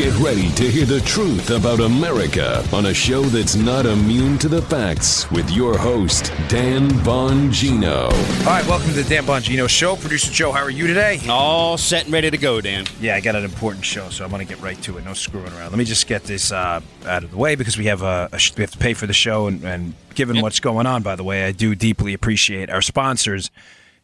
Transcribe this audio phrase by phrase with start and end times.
[0.00, 4.48] Get ready to hear the truth about America on a show that's not immune to
[4.48, 8.04] the facts with your host, Dan Bongino.
[8.06, 9.96] All right, welcome to the Dan Bongino Show.
[9.96, 11.20] Producer Joe, how are you today?
[11.28, 12.86] All set and ready to go, Dan.
[12.98, 15.04] Yeah, I got an important show, so I'm going to get right to it.
[15.04, 15.70] No screwing around.
[15.70, 18.40] Let me just get this uh, out of the way because we have a, a
[18.56, 20.42] we have to pay for the show, and, and given Yep.
[20.44, 23.50] what's going on, by the way, I do deeply appreciate our sponsors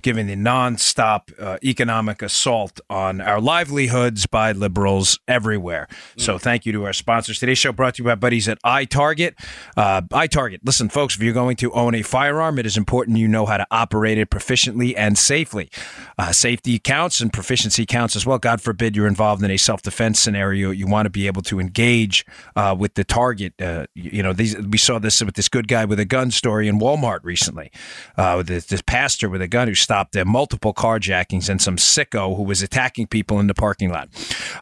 [0.07, 5.89] giving the nonstop uh, economic assault on our livelihoods by liberals everywhere.
[6.17, 7.41] So thank you to our sponsors.
[7.41, 9.35] Today's show brought to you by buddies at iTarget.
[9.77, 10.61] Uh, iTarget.
[10.65, 13.57] Listen, folks, if you're going to own a firearm, it is important you know how
[13.57, 15.69] to operate it proficiently and safely.
[16.17, 18.39] Uh, safety counts and proficiency counts as well.
[18.39, 20.71] God forbid you're involved in a self-defense scenario.
[20.71, 23.61] You want to be able to engage uh, with the target.
[23.61, 26.69] Uh, you, know, these we saw this with this good guy with a gun story
[26.69, 27.73] in Walmart recently.
[28.17, 31.77] Uh, with this, this pastor with a gun who stopped uh, multiple carjackings and some
[31.77, 34.09] sicko who was attacking people in the parking lot.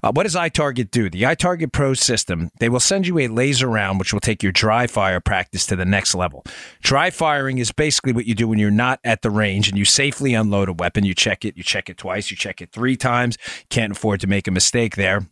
[0.02, 1.10] Uh, what does iTarget do?
[1.10, 4.52] The iTarget Pro system, they will send you a laser round which will take your
[4.52, 6.44] dry fire practice to the next level.
[6.82, 9.84] Dry firing is basically what you do when you're not at the range and you
[9.84, 11.04] safely unload a weapon.
[11.04, 13.36] You check it, you check it twice, you check it three times.
[13.70, 15.26] Can't afford to make a mistake there.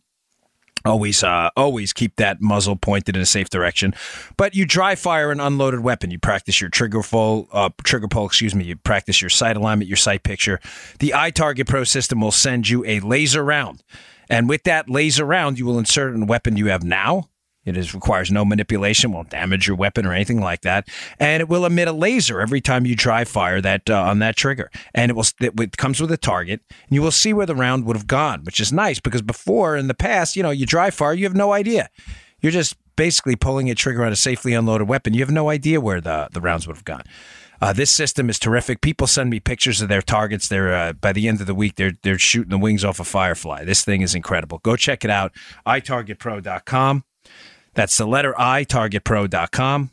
[0.85, 3.93] Always, uh, always keep that muzzle pointed in a safe direction.
[4.35, 6.11] But you dry fire an unloaded weapon.
[6.11, 8.25] You practice your trigger full, uh, trigger pull.
[8.25, 8.65] Excuse me.
[8.65, 10.59] You practice your sight alignment, your sight picture.
[10.99, 13.81] The iTarget Pro system will send you a laser round,
[14.29, 17.29] and with that laser round, you will insert a weapon you have now.
[17.65, 21.47] It is requires no manipulation, won't damage your weapon or anything like that, and it
[21.47, 25.09] will emit a laser every time you try fire that uh, on that trigger, and
[25.09, 27.85] it will it, it comes with a target, and you will see where the round
[27.85, 30.89] would have gone, which is nice because before in the past, you know, you dry
[30.89, 31.89] fire, you have no idea,
[32.41, 35.79] you're just basically pulling a trigger on a safely unloaded weapon, you have no idea
[35.79, 37.03] where the the rounds would have gone.
[37.61, 38.81] Uh, this system is terrific.
[38.81, 40.49] People send me pictures of their targets.
[40.49, 43.05] They're uh, by the end of the week, they're they're shooting the wings off a
[43.05, 43.63] firefly.
[43.63, 44.57] This thing is incredible.
[44.57, 45.31] Go check it out.
[45.65, 47.05] itargetpro.com.
[47.73, 49.89] That's the letter I, targetpro.com.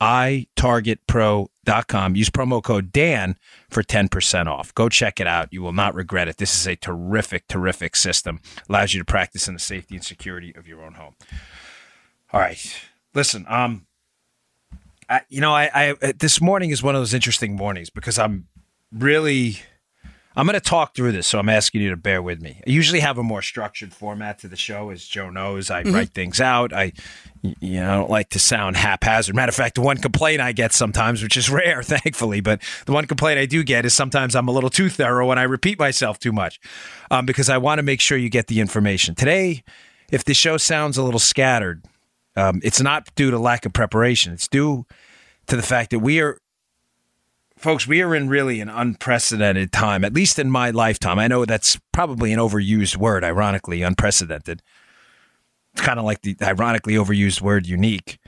[0.00, 2.16] itargetpro.com.
[2.16, 3.36] Use promo code Dan
[3.68, 4.72] for 10% off.
[4.74, 5.52] Go check it out.
[5.52, 6.36] You will not regret it.
[6.36, 8.40] This is a terrific, terrific system.
[8.68, 11.14] Allows you to practice in the safety and security of your own home.
[12.32, 12.76] All right.
[13.14, 13.86] Listen, um,
[15.08, 18.48] I, you know, I, I this morning is one of those interesting mornings because I'm
[18.92, 19.58] really
[20.36, 22.60] I'm going to talk through this, so I'm asking you to bear with me.
[22.66, 25.70] I usually have a more structured format to the show, as Joe knows.
[25.70, 26.72] I write things out.
[26.72, 26.92] I,
[27.42, 29.36] you know, I don't like to sound haphazard.
[29.36, 32.92] Matter of fact, the one complaint I get sometimes, which is rare, thankfully, but the
[32.92, 35.78] one complaint I do get is sometimes I'm a little too thorough and I repeat
[35.78, 36.60] myself too much,
[37.12, 39.62] um, because I want to make sure you get the information today.
[40.10, 41.84] If the show sounds a little scattered,
[42.36, 44.32] um, it's not due to lack of preparation.
[44.32, 44.84] It's due
[45.46, 46.40] to the fact that we are
[47.64, 51.18] folks, we are in really an unprecedented time, at least in my lifetime.
[51.18, 54.62] I know that's probably an overused word, ironically, unprecedented.
[55.72, 58.18] It's kind of like the ironically overused word unique.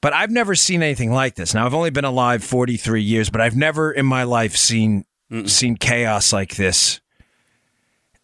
[0.00, 1.54] But I've never seen anything like this.
[1.54, 5.04] Now, I've only been alive 43 years, but I've never in my life seen
[5.46, 7.00] seen chaos like this.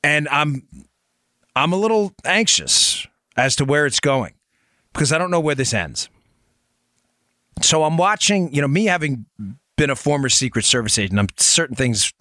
[0.05, 0.69] And I'm
[1.57, 4.35] I'm a little anxious as to where it's going
[4.93, 6.09] because I don't know where this ends.
[7.61, 9.27] So I'm watching, you know, me having
[9.77, 12.13] been a former Secret Service agent, I'm certain things.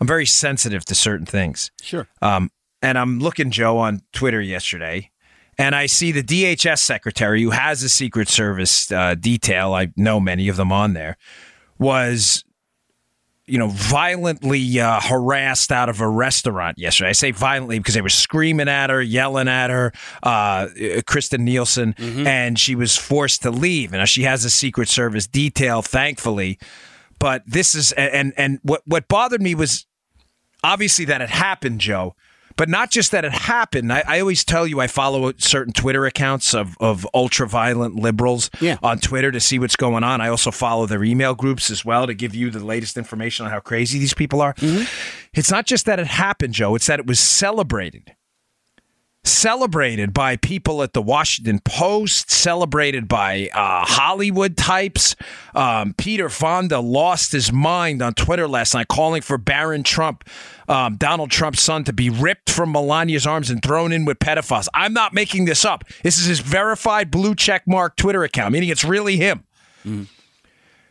[0.00, 1.70] I'm very sensitive to certain things.
[1.80, 2.08] Sure.
[2.20, 2.50] Um,
[2.82, 5.10] and I'm looking Joe on Twitter yesterday,
[5.58, 9.74] and I see the DHS secretary who has a Secret Service uh, detail.
[9.74, 11.16] I know many of them on there.
[11.78, 12.44] Was
[13.46, 17.10] you know violently uh, harassed out of a restaurant yesterday.
[17.10, 19.92] I say violently because they were screaming at her, yelling at her.
[20.22, 20.66] Uh,
[21.06, 23.92] Kirstjen Nielsen, and she was forced to leave.
[23.92, 26.58] And she has a Secret Service detail, thankfully.
[27.18, 29.86] But this is and and what what bothered me was
[30.64, 32.14] obviously that it happened, Joe.
[32.56, 33.92] But not just that it happened.
[33.92, 38.50] I, I always tell you I follow certain Twitter accounts of, of ultra violent liberals
[38.60, 38.76] Yeah.
[38.82, 40.20] on Twitter to see what's going on.
[40.20, 43.52] I also follow their email groups as well to give you the latest information on
[43.52, 44.54] how crazy these people are.
[44.54, 44.84] Mm-hmm.
[45.34, 48.14] It's not just that it happened, Joe, it's that it was celebrated
[49.24, 55.14] celebrated by people at the Washington Post, celebrated by uh, Hollywood types.
[55.54, 60.24] Um, Peter Fonda lost his mind on Twitter last night, calling for Barron Trump,
[60.68, 64.66] um, Donald Trump's son, to be ripped from Melania's arms and thrown in with pedophiles.
[64.74, 65.84] I'm not making this up.
[66.02, 69.44] This is his verified blue check mark Twitter account, meaning it's really him.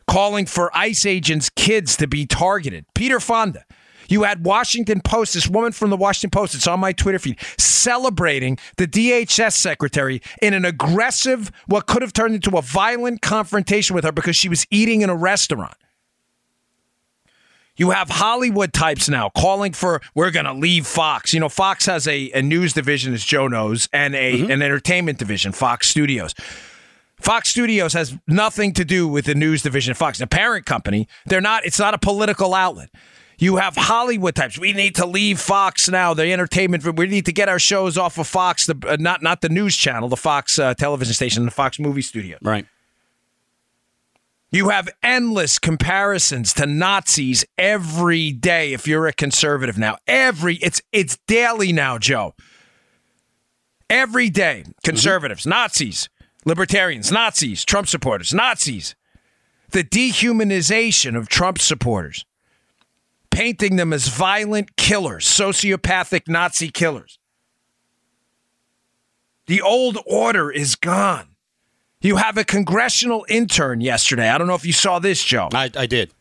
[0.07, 2.85] Calling for ICE agents' kids to be targeted.
[2.93, 3.65] Peter Fonda.
[4.11, 7.39] You had Washington Post, this woman from the Washington Post, it's on my Twitter feed,
[7.57, 13.95] celebrating the DHS secretary in an aggressive, what could have turned into a violent confrontation
[13.95, 15.75] with her because she was eating in a restaurant.
[17.77, 21.33] You have Hollywood types now calling for we're going to leave Fox.
[21.33, 24.51] You know, Fox has a, a news division, as Joe knows, and a Mm-hmm.
[24.51, 26.35] an entertainment division, Fox Studios.
[27.19, 31.07] Fox Studios has nothing to do with the news division of Fox, the parent company.
[31.25, 31.65] They're not.
[31.65, 32.89] It's not a political outlet.
[33.41, 34.59] You have Hollywood types.
[34.59, 36.13] We need to leave Fox now.
[36.13, 36.85] The entertainment.
[36.95, 39.75] We need to get our shows off of Fox, the uh, not not the news
[39.75, 42.37] channel, the Fox uh, television station, the Fox movie studio.
[42.43, 42.67] Right.
[44.51, 49.97] You have endless comparisons to Nazis every day if you're a conservative now.
[50.05, 52.35] Every it's it's daily now, Joe.
[53.89, 56.09] Every day, conservatives, Nazis,
[56.45, 58.93] libertarians, Nazis, Trump supporters, Nazis.
[59.71, 62.23] The dehumanization of Trump supporters,
[63.31, 67.17] painting them as violent killers, sociopathic Nazi killers.
[69.47, 71.35] The old order is gone.
[72.01, 74.29] You have a congressional intern yesterday.
[74.29, 75.49] I don't know if you saw this, Joe.
[75.53, 76.11] I, I did.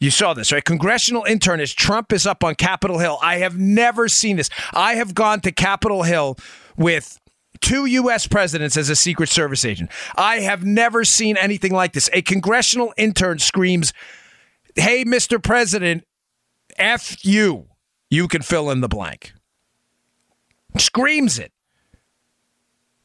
[0.00, 0.64] You saw this, right?
[0.64, 3.18] Congressional intern as Trump is up on Capitol Hill.
[3.20, 4.48] I have never seen this.
[4.72, 6.36] I have gone to Capitol Hill
[6.76, 7.20] with
[7.60, 8.26] two U.S.
[8.26, 9.90] presidents as a Secret Service agent.
[10.16, 12.08] I have never seen anything like this.
[12.12, 13.92] A congressional intern screams,
[14.76, 15.42] Hey, Mr.
[15.42, 16.04] President,
[16.78, 17.66] F you.
[18.10, 19.34] You can fill in the blank.
[20.76, 21.52] Screams it.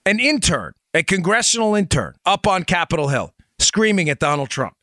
[0.06, 4.76] An intern, a congressional intern, up on Capitol Hill, screaming at Donald Trump.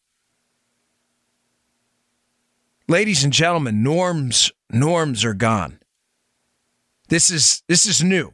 [2.89, 5.79] Ladies and gentlemen, norms norms are gone.
[7.09, 8.33] This is this is new.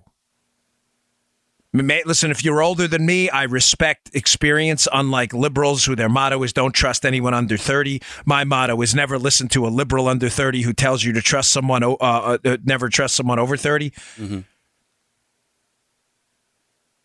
[1.76, 6.52] Listen, if you're older than me, I respect experience, unlike liberals who their motto is
[6.52, 8.00] don't trust anyone under 30.
[8.24, 11.50] My motto is never listen to a liberal under 30 who tells you to trust
[11.50, 13.92] someone, uh, uh, never trust someone over 30.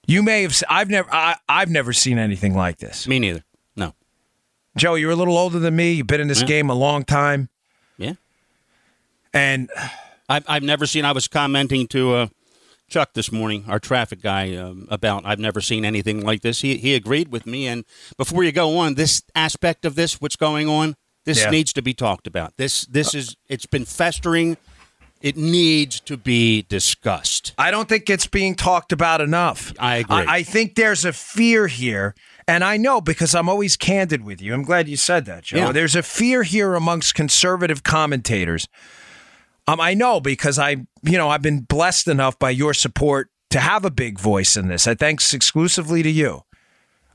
[0.08, 3.08] You may have, I've never, I, I've never seen anything like this.
[3.08, 3.44] Me neither.
[3.76, 3.94] No.
[4.76, 5.94] Joe, you're a little older than me.
[5.94, 6.48] You've been in this Yeah.
[6.48, 7.50] game a long time.
[7.98, 8.14] Yeah.
[9.34, 9.70] And
[10.28, 12.28] I've, I've never seen, I was commenting to uh,
[12.92, 16.60] Chuck this morning, our traffic guy, um, about I've never seen anything like this.
[16.60, 17.66] He, he agreed with me.
[17.66, 17.86] And
[18.18, 21.52] before you go on, this aspect of this, what's going on, this Yeah.
[21.52, 22.58] needs to be talked about.
[22.58, 24.58] This, this is, it's been festering.
[25.22, 27.54] It needs to be discussed.
[27.58, 29.72] I don't think it's being talked about enough.
[29.80, 30.16] I agree.
[30.18, 32.14] I, I think there's a fear here,
[32.46, 34.54] and I know because I'm always candid with you.
[34.54, 35.58] I'm glad you said that, Joe.
[35.58, 35.72] Yeah.
[35.72, 38.68] There's a fear here amongst conservative commentators.
[39.68, 43.60] Um, I know because I, you know, I've been blessed enough by your support to
[43.60, 44.88] have a big voice in this.
[44.88, 46.44] I thanks exclusively to you.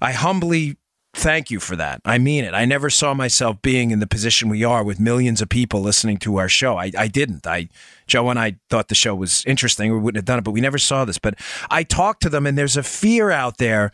[0.00, 0.76] I humbly
[1.14, 2.02] thank you for that.
[2.04, 2.52] I mean it.
[2.52, 6.18] I never saw myself being in the position we are with millions of people listening
[6.18, 6.76] to our show.
[6.76, 7.46] I, I didn't.
[7.46, 7.68] I
[8.06, 9.92] Joe and I thought the show was interesting.
[9.92, 11.18] We wouldn't have done it, but we never saw this.
[11.18, 11.38] But
[11.70, 13.90] I talked to them, and there's a fear out there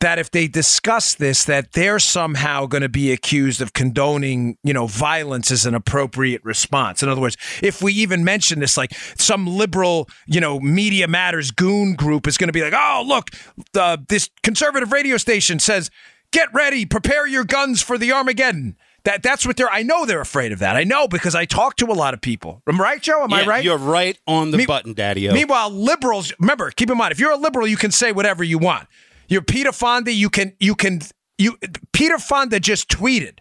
[0.00, 4.72] that if they discuss this, that they're somehow going to be accused of condoning, you
[4.72, 7.02] know, violence as an appropriate response.
[7.02, 11.50] In other words, if we even mention this, like some liberal, you know, media matters
[11.50, 13.30] goon group is going to be like, oh, look,
[13.74, 15.90] uh, this conservative radio station says,
[16.32, 18.76] get ready, prepare your guns for the Armageddon.
[19.04, 19.70] That that's what they're.
[19.70, 20.76] I know they're afraid of that.
[20.76, 22.62] I know because I talk to a lot of people.
[22.68, 23.22] Am I right, Joe?
[23.22, 23.64] Am I right?
[23.64, 25.32] You're right on the Me- button, Daddy.
[25.32, 28.58] Meanwhile, liberals, remember, keep in mind, if you're a liberal, you can say whatever you
[28.58, 28.86] want.
[29.28, 31.02] You're Peter Fonda, you can, you can,
[31.36, 31.58] you.
[31.92, 33.38] Peter Fonda just tweeted,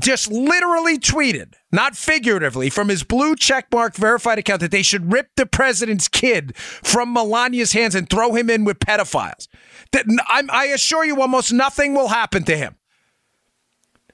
[0.00, 5.30] just literally tweeted, not figuratively, from his blue checkmark verified account that they should rip
[5.36, 9.48] the president's kid from Melania's hands and throw him in with pedophiles.
[9.92, 12.76] That I assure you, almost nothing will happen to him.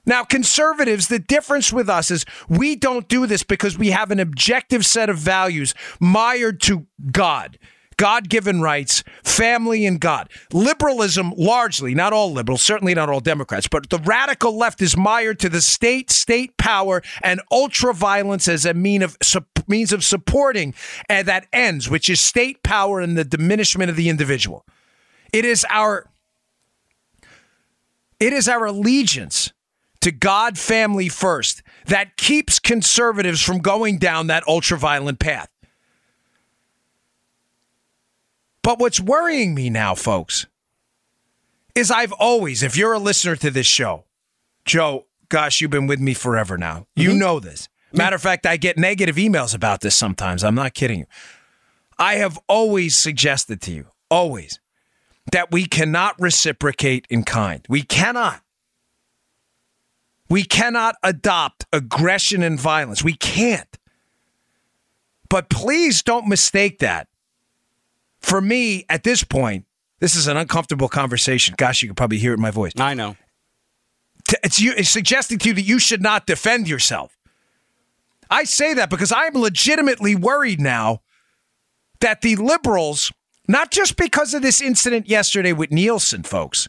[0.05, 4.19] Now, conservatives, the difference with us is we don't do this because we have an
[4.19, 7.57] objective set of values mired to God,
[7.97, 10.29] God given rights, family, and God.
[10.51, 15.39] Liberalism, largely, not all liberals, certainly not all Democrats, but the radical left is mired
[15.39, 20.03] to the state, state power, and ultra violence as a mean of, sup- means of
[20.03, 20.73] supporting
[21.09, 24.65] and that ends, which is state power and the diminishment of the individual.
[25.33, 26.09] It is our
[28.17, 29.51] it is our allegiance
[30.01, 35.49] to God family first that keeps conservatives from going down that ultra-violent path.
[38.65, 40.47] But what's worrying me now, folks,
[41.75, 44.05] is I've always, if you're a listener to this show,
[44.65, 46.87] Joe, gosh, you've been with me forever now.
[46.95, 47.19] You mm-hmm.
[47.19, 47.69] know this.
[47.93, 50.43] Matter of fact, I get negative emails about this sometimes.
[50.43, 51.05] I'm not kidding you.
[51.99, 54.59] I have always suggested to you, always,
[55.31, 57.63] that we cannot reciprocate in kind.
[57.69, 58.41] We cannot.
[60.27, 63.03] We cannot adopt aggression and violence.
[63.03, 63.77] We can't.
[65.29, 67.09] But please don't mistake that.
[68.25, 69.65] For me, at this point,
[69.99, 71.53] this is an uncomfortable conversation.
[71.59, 72.71] Gosh, you could probably hear it in my voice.
[72.75, 73.17] I know.
[74.43, 77.15] it's, you, it's suggesting to you that you should not defend yourself.
[78.31, 81.03] I say that because I'm legitimately worried now
[81.99, 83.11] that the liberals,
[83.47, 86.67] not just because of this incident yesterday with Nielsen, folks,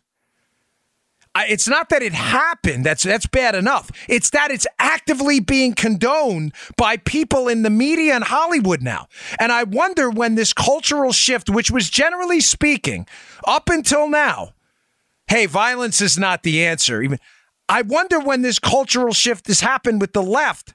[1.49, 2.85] it's not that it happened.
[2.85, 3.90] That's that's bad enough.
[4.09, 9.09] It's that it's actively being condoned by people in the media and Hollywood now.
[9.38, 13.07] And I wonder when this cultural shift, which was generally speaking,
[13.47, 14.55] up until now,
[15.28, 17.02] hey, violence is not the answer.
[17.02, 17.19] Even
[17.69, 20.75] I wonder when this cultural shift has happened with the left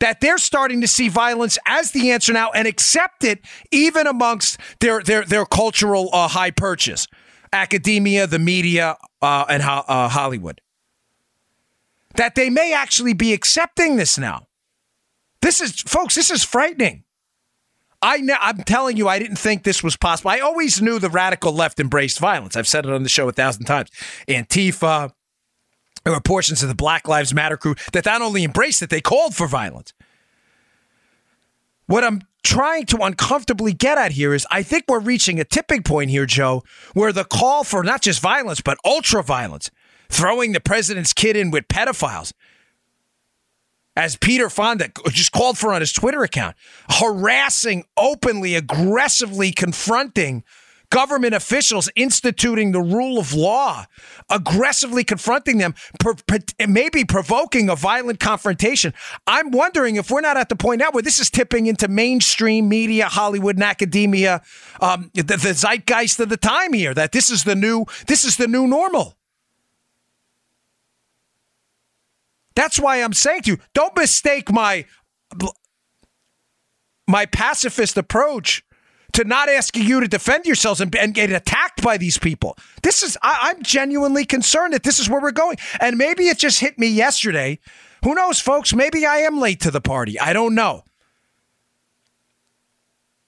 [0.00, 3.40] that they're starting to see violence as the answer now and accept it
[3.70, 7.06] even amongst their their their cultural uh, high purchase
[7.52, 10.60] academia, the media, uh, and uh, Hollywood.
[12.14, 14.46] That they may actually be accepting this now.
[15.40, 17.04] This is, folks, this is frightening.
[18.00, 20.30] I ne- I'm telling you, I didn't think this was possible.
[20.30, 22.56] I always knew the radical left embraced violence.
[22.56, 23.90] I've said it on the show a thousand times.
[24.28, 25.12] Antifa,
[26.04, 29.00] there were portions of the Black Lives Matter crew that not only embraced it, they
[29.00, 29.92] called for violence.
[31.86, 35.82] What I'm trying to uncomfortably get at here is I think we're reaching a tipping
[35.82, 36.62] point here, Joe,
[36.94, 39.70] where the call for not just violence, but ultra violence,
[40.08, 42.32] throwing the president's kid in with pedophiles,
[43.96, 46.56] as Peter Fonda just called for on his Twitter account,
[46.88, 50.44] harassing, openly, aggressively confronting
[50.90, 53.84] government officials instituting the rule of law,
[54.30, 58.94] aggressively confronting them, per, per, maybe provoking a violent confrontation.
[59.26, 62.68] I'm wondering if we're not at the point now where this is tipping into mainstream
[62.68, 64.42] media, Hollywood, and academia,
[64.80, 66.94] um, the, the zeitgeist of the time here.
[66.94, 69.16] That this is the new this is the new normal.
[72.54, 74.84] That's why I'm saying to you, don't mistake my
[77.06, 78.64] my pacifist approach
[79.18, 82.56] to not asking you to defend yourselves and, and get attacked by these people.
[82.84, 85.56] This is, I, I'm genuinely concerned that this is where we're going.
[85.80, 87.58] And maybe it just hit me yesterday.
[88.04, 88.72] Who knows, folks?
[88.72, 90.20] Maybe I am late to the party.
[90.20, 90.84] I don't know.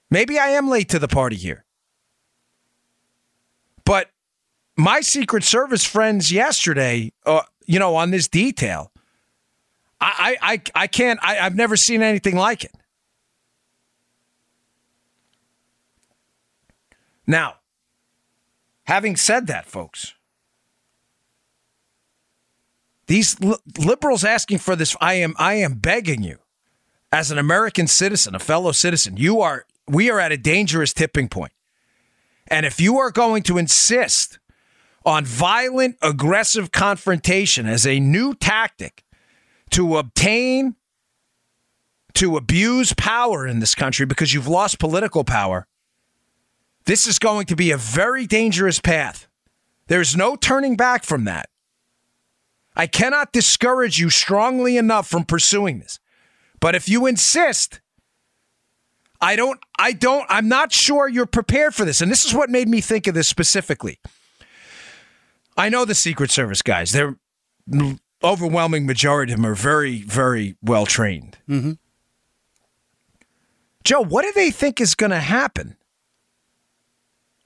[0.09, 1.65] Maybe I am late to the party here.
[3.83, 4.11] But
[4.77, 8.93] my Secret Service friends yesterday, uh, you know, on this detail,
[9.99, 12.71] I, I, I can't, I, I've never seen anything like it.
[17.31, 17.59] Now,
[18.83, 20.15] having said that, folks,
[23.07, 26.39] these li- liberals asking for this, I am, I am begging you,
[27.09, 31.29] as an American citizen, a fellow citizen, you are, we are at a dangerous tipping
[31.29, 31.53] point.
[32.47, 34.37] And if you are going to insist
[35.05, 39.05] on violent, aggressive confrontation as a new tactic
[39.69, 40.75] to obtain,
[42.15, 45.65] to abuse power in this country because you've lost political power,
[46.85, 49.27] this is going to be a very dangerous path.
[49.87, 51.49] There's no turning back from that.
[52.75, 55.99] I cannot discourage you strongly enough from pursuing this.
[56.59, 57.81] But if you insist,
[59.19, 62.01] I don't, I don't, I'm not sure you're prepared for this.
[62.01, 63.99] And this is what made me think of this specifically.
[65.57, 67.17] I know the Secret Service guys, they're
[68.23, 71.37] overwhelming majority of them are very, very well trained.
[71.49, 71.73] Mm-hmm.
[73.83, 75.75] Joe, what do they think is going to happen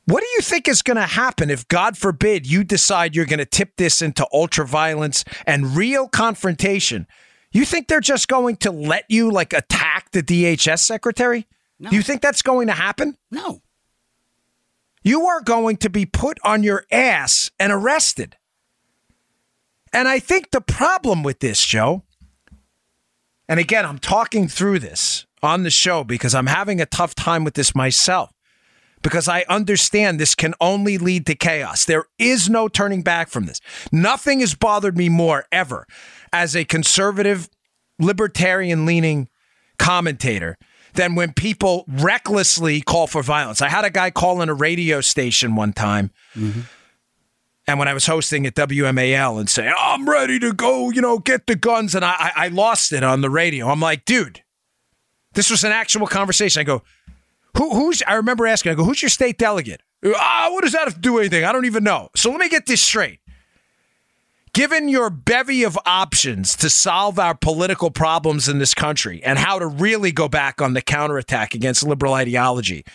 [0.06, 3.40] what do you think is going to happen if, God forbid, you decide you're going
[3.40, 7.08] to tip this into ultra violence and real confrontation?
[7.52, 11.48] You think they're just going to let you like attack the DHS secretary?
[11.80, 11.90] No.
[11.90, 13.18] Do you think that's going to happen?
[13.32, 13.62] No.
[15.04, 18.38] You are going to be put on your ass and arrested.
[19.92, 22.04] And I think the problem with this, Joe,
[23.48, 27.44] and again, I'm talking through this on the show because I'm having a tough time
[27.44, 28.35] with this myself
[29.06, 31.86] because I understand this can only lead to chaos.
[31.86, 33.62] There is no turning back from this.
[33.92, 35.86] Nothing has bothered me more ever
[36.34, 37.48] as a conservative,
[38.00, 39.30] libertarian leaning
[39.78, 40.58] commentator
[40.96, 43.62] than when people recklessly call for violence.
[43.62, 46.10] I had a guy call in a radio station one time.
[46.36, 46.62] Mm-hmm.
[47.68, 51.20] And when I was hosting at WMAL and say, I'm ready to go, you know,
[51.20, 51.94] get the guns.
[51.94, 53.68] And I, I lost it on the radio.
[53.68, 54.42] I'm like, dude,
[55.34, 56.60] this was an actual conversation.
[56.60, 56.82] I go,
[57.58, 58.04] who, who's?
[58.06, 58.72] I remember asking.
[58.72, 61.46] I go, "Who's your state delegate?" Ah, what does that have to do with anything?
[61.46, 62.10] I don't even know.
[62.16, 63.20] So let me get this straight.
[64.54, 69.60] Given your bevy of options to solve our political problems in this country and how
[69.60, 72.86] to really go back on the counterattack against liberal ideology,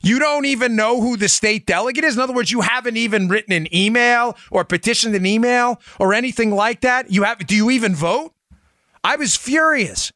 [0.00, 2.14] you don't even know who the state delegate is.
[2.14, 6.52] In other words, you haven't even written an email or petitioned an email or anything
[6.52, 7.10] like that.
[7.10, 7.44] You have?
[7.46, 8.32] Do you even vote?
[9.02, 10.12] I was furious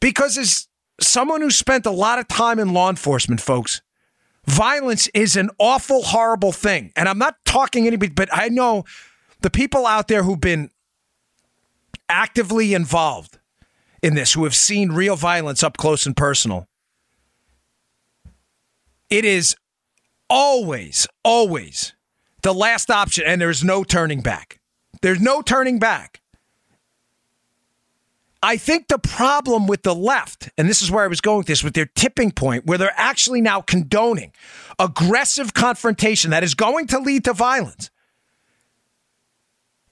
[0.00, 0.66] because as
[1.02, 3.82] someone who spent a lot of time in law enforcement, folks,
[4.46, 6.92] violence is an awful, horrible thing.
[6.96, 8.84] And I'm not talking anybody, but I know
[9.40, 10.70] the people out there who've been
[12.08, 13.38] actively involved
[14.02, 16.66] in this, who have seen real violence up close and personal,
[19.10, 19.54] it is
[20.28, 21.92] always, always
[22.42, 24.58] the last option, and there's no turning back.
[25.02, 26.21] There's no turning back.
[28.44, 31.46] I think the problem with the left, and this is where I was going with
[31.46, 34.32] this, with their tipping point, where they're actually now condoning
[34.80, 37.90] aggressive confrontation that is going to lead to violence,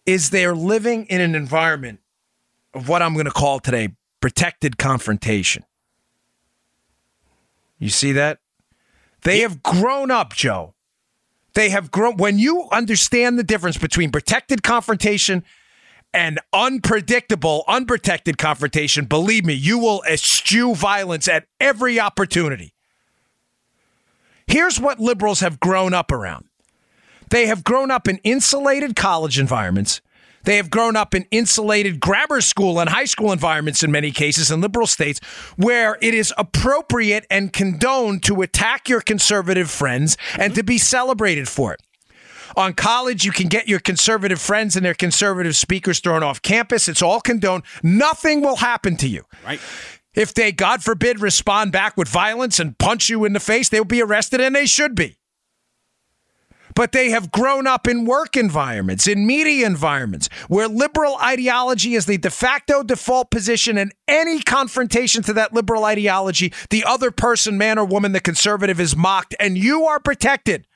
[0.05, 2.01] is they're living in an environment
[2.75, 3.91] of what I'm going to call today
[4.21, 5.65] protected confrontation.
[7.79, 8.41] You see that?
[9.23, 10.75] They have grown up, Joe.
[11.55, 12.17] They have grown.
[12.17, 15.45] When you understand the difference between protected confrontation
[16.13, 22.75] and unpredictable, unprotected confrontation, believe me, you will eschew violence at every opportunity.
[24.47, 26.47] Here's what liberals have grown up around
[27.31, 30.01] they have grown up in insulated college environments.
[30.43, 34.51] They have grown up in insulated grammar school and high school environments in many cases
[34.51, 35.21] in liberal states
[35.57, 41.47] where it is appropriate and condoned to attack your conservative friends and to be celebrated
[41.47, 41.81] for it.
[42.57, 46.89] On college, you can get your conservative friends and their conservative speakers thrown off campus.
[46.89, 47.65] It's all condoned.
[47.83, 49.25] Nothing will happen to you.
[49.45, 49.61] Right.
[50.15, 53.85] If they, God forbid, respond back with violence and punch you in the face, they'll
[53.85, 55.17] be arrested and they should be.
[56.75, 62.07] But they have grown up in work environments, in media environments, where liberal ideology is
[62.07, 67.59] the de facto default position, and any confrontation to that liberal ideology, the other person,
[67.59, 70.67] man or woman, the conservative, is mocked, and you are protected.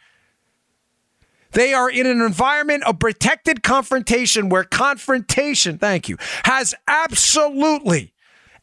[1.54, 8.12] They are in an environment of protected confrontation where confrontation, thank you, has absolutely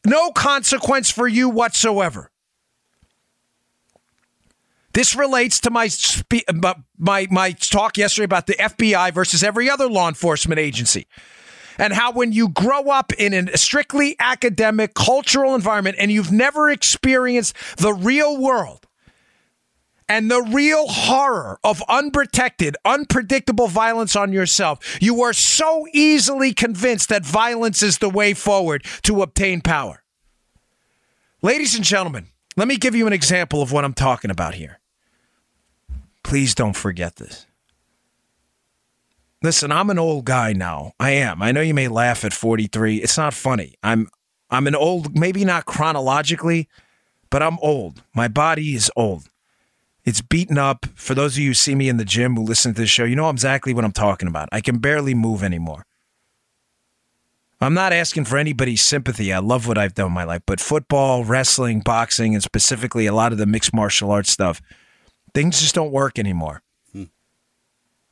[0.06, 2.32] no consequence for you whatsoever.
[4.94, 9.70] This relates to my spe- uh, my my talk yesterday about the FBI versus every
[9.70, 11.08] other law enforcement agency.
[11.78, 16.70] And how when you grow up in a strictly academic cultural environment and you've never
[16.70, 18.86] experienced the real world
[20.12, 27.08] and the real horror of unprotected, unpredictable violence on yourself, you are so easily convinced
[27.08, 30.04] that violence is the way forward to obtain power.
[31.42, 34.82] Ladies and gentlemen, let me give you an example of what I'm talking about here.
[36.24, 37.46] Please don't forget this.
[39.42, 40.92] Listen, I'm an old guy now.
[41.00, 41.42] I am.
[41.42, 42.98] I know you may laugh at 43.
[42.98, 43.76] It's not funny.
[43.82, 44.10] I'm
[44.50, 46.68] I'm an old, maybe not chronologically,
[47.30, 48.04] but I'm old.
[48.14, 49.31] My body is old.
[50.04, 50.86] It's beaten up.
[50.96, 53.04] For those of you who see me in the gym who listen to this show,
[53.04, 54.50] you know exactly what I'm talking about.
[54.52, 55.86] I can barely move anymore.
[57.64, 59.32] I'm not asking for anybody's sympathy.
[59.32, 63.14] I love what I've done in my life, but football, wrestling, boxing, and specifically a
[63.14, 64.62] lot of the mixed martial arts stuff,
[65.36, 66.64] things just don't work anymore.
[66.92, 67.04] Hmm.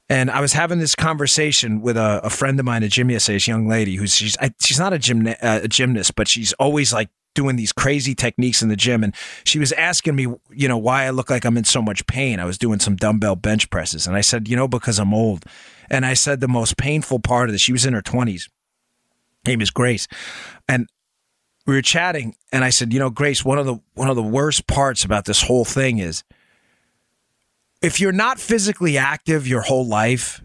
[0.08, 3.38] And I was having this conversation with a, a, friend of mine at gym yesterday,
[3.38, 6.54] this young lady who's she's I, she's not a gym uh, a gymnast, but she's
[6.54, 9.04] always like doing these crazy techniques in the gym.
[9.04, 12.06] And she was asking me, you know, why I look like I'm in so much
[12.08, 12.40] pain.
[12.40, 15.46] I was doing some dumbbell bench presses, and I said, you know, because I'm old.
[15.90, 17.62] And I said the most painful part of this.
[17.62, 18.50] She was in her twenties
[19.46, 20.08] name is Grace.
[20.68, 20.88] And
[21.66, 24.24] we were chatting and I said, you know, Grace, one of the one of the
[24.24, 26.24] worst parts about this whole thing is
[27.82, 30.44] if you're not physically active your whole life,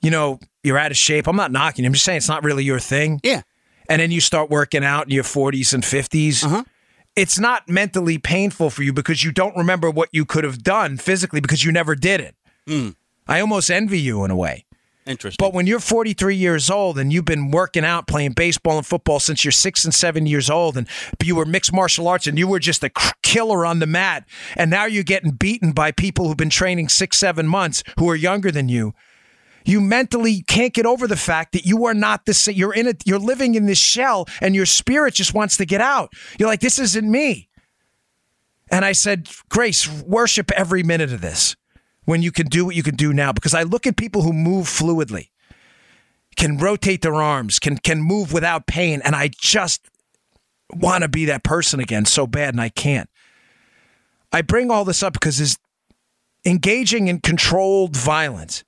[0.00, 1.26] you know, you're out of shape.
[1.26, 1.84] I'm not knocking.
[1.84, 3.20] I'm just saying it's not really your thing.
[3.22, 3.42] Yeah.
[3.88, 6.44] And then you start working out in your 40s and 50s.
[6.44, 6.64] Uh-huh.
[7.14, 10.96] It's not mentally painful for you because you don't remember what you could have done
[10.96, 12.34] physically because you never did it.
[12.66, 12.96] Mm.
[13.28, 14.64] I almost envy you in a way.
[15.04, 15.44] Interesting.
[15.44, 19.18] But when you're 43 years old and you've been working out, playing baseball and football
[19.18, 20.86] since you're six and seven years old, and
[21.22, 22.90] you were mixed martial arts and you were just a
[23.22, 24.24] killer on the mat,
[24.56, 28.16] and now you're getting beaten by people who've been training six, seven months who are
[28.16, 28.94] younger than you.
[29.64, 32.56] You mentally can't get over the fact that you are not same.
[32.56, 33.02] You're in it.
[33.06, 36.12] You're living in this shell, and your spirit just wants to get out.
[36.38, 37.48] You're like, this isn't me.
[38.70, 41.56] And I said, Grace, worship every minute of this
[42.04, 44.32] when you can do what you can do now because I look at people who
[44.32, 45.28] move fluidly,
[46.36, 49.86] can rotate their arms, can can move without pain and I just
[50.74, 53.08] want to be that person again so bad and I can't.
[54.32, 55.58] I bring all this up because is
[56.44, 58.64] engaging in controlled violence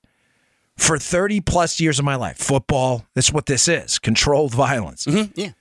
[0.76, 2.38] for 30 plus years of my life.
[2.38, 5.04] Football, that's what this is, controlled violence.
[5.04, 5.52] Mm-hmm, yeah.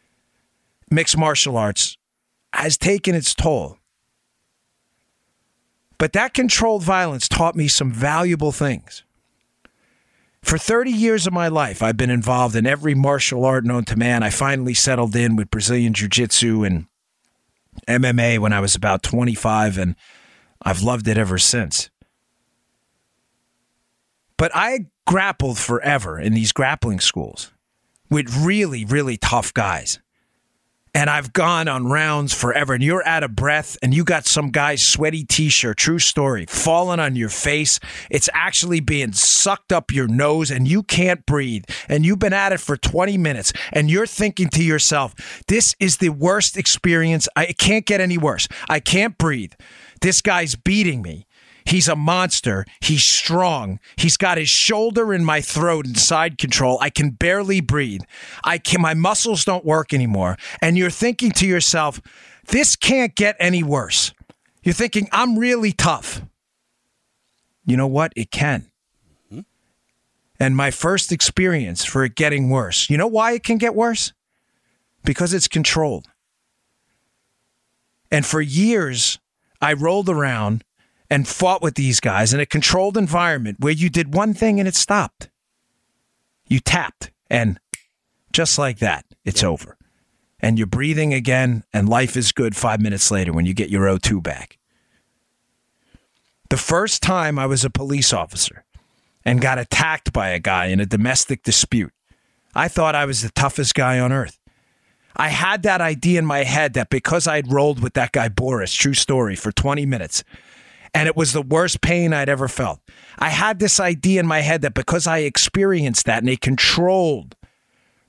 [0.90, 1.98] Mixed martial arts
[2.54, 3.78] has taken its toll.
[5.98, 9.04] But that controlled violence taught me some valuable things.
[10.42, 13.96] For 30 years of my life, I've been involved in every martial art known to
[13.96, 14.24] man.
[14.24, 16.88] I finally settled in with Brazilian Jiu Jitsu and
[17.88, 19.96] MMA when I was about 25, and
[20.62, 21.90] I've loved it ever since.
[24.44, 27.54] But I grappled forever in these grappling schools
[28.10, 30.00] with really, really tough guys.
[30.94, 34.50] And I've gone on rounds forever, and you're out of breath, and you got some
[34.50, 37.80] guy's sweaty t shirt, true story, falling on your face.
[38.12, 41.64] It's actually being sucked up your nose, and you can't breathe.
[41.88, 45.16] And you've been at it for 20 minutes, and you're thinking to yourself,
[45.48, 47.30] this is the worst experience.
[47.38, 48.50] I it can't get any worse.
[48.68, 49.54] I can't breathe.
[50.02, 51.28] This guy's beating me.
[51.66, 52.66] He's a monster.
[52.82, 53.80] He's strong.
[53.96, 56.78] He's got his shoulder in my throat and side control.
[56.82, 58.02] I can barely breathe.
[58.44, 60.38] I can my muscles don't work anymore.
[60.62, 62.02] And you're thinking to yourself,
[62.48, 64.14] this can't get any worse.
[64.64, 66.22] You're thinking, I'm really tough.
[67.66, 68.14] You know what?
[68.16, 68.72] It can.
[69.32, 69.42] Mm-hmm.
[70.40, 72.90] And my first experience for it getting worse.
[72.90, 74.14] You know why it can get worse?
[75.06, 76.08] Because it's controlled.
[78.12, 79.20] And for years,
[79.62, 80.64] I rolled around
[81.10, 84.68] and fought with these guys in a controlled environment where you did one thing and
[84.68, 85.30] it stopped.
[86.48, 87.60] You tapped, and
[88.32, 89.78] just like that, it's over.
[90.40, 93.86] And you're breathing again, and life is good five minutes later when you get your
[93.86, 94.58] O2 back.
[96.50, 98.66] The first time I was a police officer
[99.26, 101.94] and got attacked by a guy in a domestic dispute,
[102.54, 104.40] I thought I was the toughest guy on earth.
[105.16, 108.74] I had that idea in my head that because I'd rolled with that guy Boris,
[108.74, 110.24] true story, for 20 minutes,
[110.94, 112.80] and it was the worst pain I'd ever felt.
[113.18, 117.36] I had this idea in my head that because I experienced that in a controlled,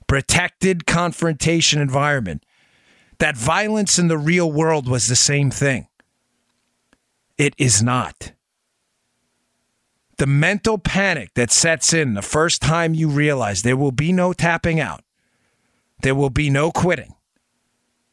[0.07, 2.45] protected confrontation environment,
[3.19, 5.87] that violence in the real world was the same thing.
[7.37, 8.33] It is not.
[10.17, 14.31] The mental panic that sets in the first time you realize there will be no
[14.31, 15.03] tapping out,
[16.01, 17.14] there will be no quitting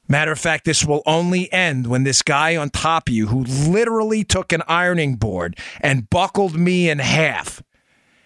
[0.09, 3.45] Matter of fact, this will only end when this guy on top of you, who
[3.45, 7.63] literally took an ironing board and buckled me in half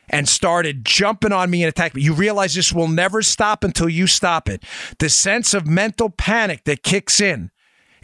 [0.09, 3.89] and started jumping on me and attacking me, you realize this will never stop until
[3.89, 4.65] you stop it.
[4.99, 7.51] The sense of mental panic that kicks in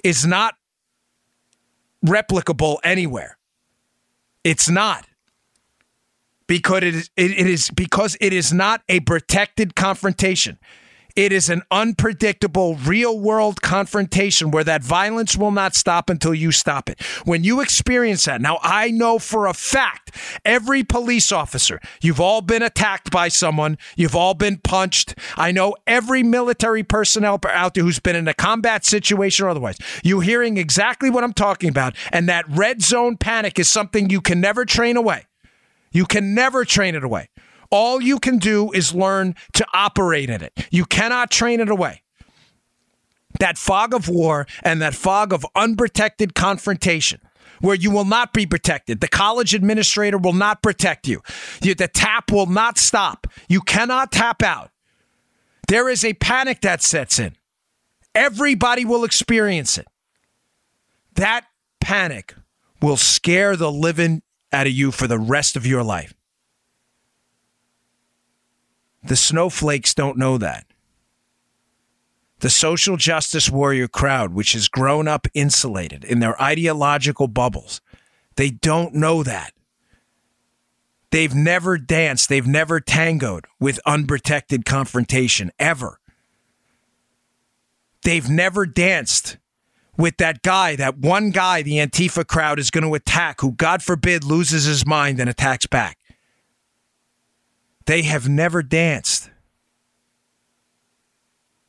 [0.05, 0.55] is not
[2.05, 3.39] replicable anywhere.
[4.45, 5.07] It's not
[6.47, 10.59] because it is, it is because it is not a protected confrontation.
[11.15, 16.53] It is an unpredictable, real world confrontation where that violence will not stop until you
[16.53, 17.01] stop it.
[17.25, 22.41] When you experience that, now I know for a fact every police officer, you've all
[22.41, 25.15] been attacked by someone, you've all been punched.
[25.37, 29.77] I know every military personnel out there who's been in a combat situation or otherwise.
[30.03, 31.95] You're hearing exactly what I'm talking about.
[32.11, 35.27] And that red zone panic is something you can never train away.
[35.93, 37.29] You can never train it away.
[37.73, 40.69] All you can do is learn to operate in it.
[40.71, 42.03] You cannot train it away.
[43.41, 47.21] That fog of war and that fog of unprotected confrontation
[47.63, 49.01] where you will not be protected.
[49.01, 51.23] The college administrator will not protect you.
[51.61, 53.27] The tap will not stop.
[53.49, 54.71] You cannot tap out.
[55.69, 57.37] There is a panic that sets in.
[58.15, 59.87] Everybody will experience it.
[61.15, 61.47] That
[61.81, 62.35] panic
[62.83, 66.13] will scare the living out of you for the rest of your life.
[69.03, 70.65] The snowflakes don't know that.
[72.41, 77.81] The social justice warrior crowd, which has grown up insulated in their ideological bubbles,
[78.37, 79.53] they don't know that.
[81.11, 86.01] They've never danced, they've never tangoed with unprotected confrontation, ever.
[88.03, 89.37] They've never danced
[89.97, 93.83] with that guy, that one guy the Antifa crowd is going to attack, who, God
[93.83, 95.99] forbid, loses his mind and attacks back.
[97.87, 99.31] They have never danced.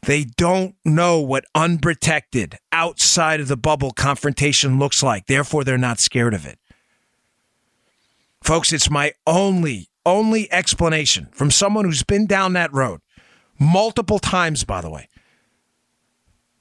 [0.03, 5.27] They don't know what unprotected, outside of the bubble confrontation looks like.
[5.27, 6.59] Therefore, they're not scared of it.
[8.41, 12.99] Folks, it's my only, only explanation from someone who's been down that road
[13.57, 15.07] multiple times, by the way.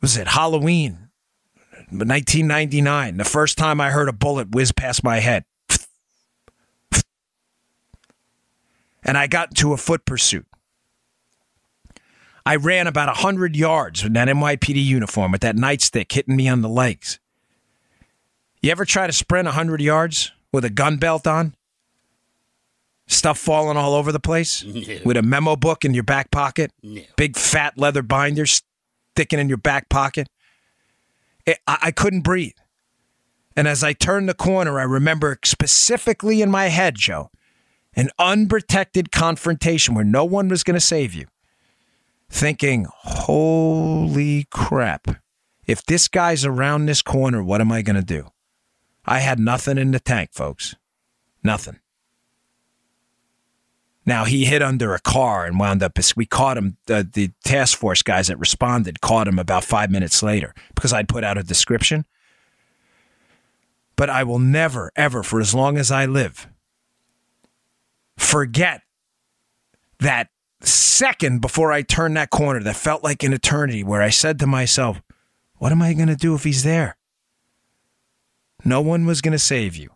[0.01, 1.11] Was it Halloween,
[1.91, 3.17] 1999?
[3.17, 5.45] The first time I heard a bullet whiz past my head.
[9.03, 10.47] And I got into a foot pursuit.
[12.45, 16.63] I ran about 100 yards with that NYPD uniform with that nightstick hitting me on
[16.63, 17.21] the legs.
[18.61, 21.55] You ever try to sprint 100 yards with a gun belt on?
[23.07, 24.65] Stuff falling all over the place?
[24.73, 24.99] No.
[25.05, 26.73] With a memo book in your back pocket?
[26.83, 27.03] No.
[27.17, 30.29] Big fat leather binder sticking in your back pocket?
[31.47, 32.55] It, I, I couldn't breathe.
[33.57, 37.31] And as I turned the corner, I remember specifically in my head, Joe,
[37.95, 41.27] an unprotected confrontation where no one was going to save you,
[42.29, 45.09] thinking, holy crap,
[45.67, 48.29] if this guy's around this corner, what am I going to do?
[49.05, 50.75] I had nothing in the tank, folks.
[51.43, 51.81] Nothing.
[54.05, 55.99] Now he hid under a car and wound up.
[56.17, 56.77] We caught him.
[56.87, 61.09] The, the task force guys that responded caught him about five minutes later because I'd
[61.09, 62.05] put out a description.
[63.95, 66.49] But I will never, ever, for as long as I live,
[68.23, 68.83] forget
[69.99, 70.29] that
[70.61, 74.47] second before I turned that corner that felt like an eternity where I said to
[74.47, 75.03] myself,
[75.59, 76.97] What am I going to do if he's there?
[78.65, 79.91] No one was going to save you.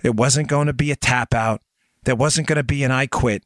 [0.00, 1.62] There wasn't going to be a tap out.
[2.04, 3.44] There wasn't going to be an I quit.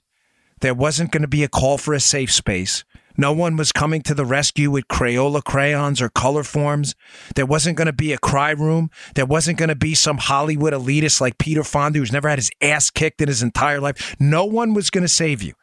[0.61, 2.85] There wasn't going to be a call for a safe space.
[3.17, 6.95] No one was coming to the rescue with Crayola crayons or color forms.
[7.35, 8.91] There wasn't going to be a cry room.
[9.15, 12.51] There wasn't going to be some Hollywood elitist like Peter Fonda who's never had his
[12.61, 14.17] ass kicked in his entire life.
[14.21, 15.55] No one was going to save you.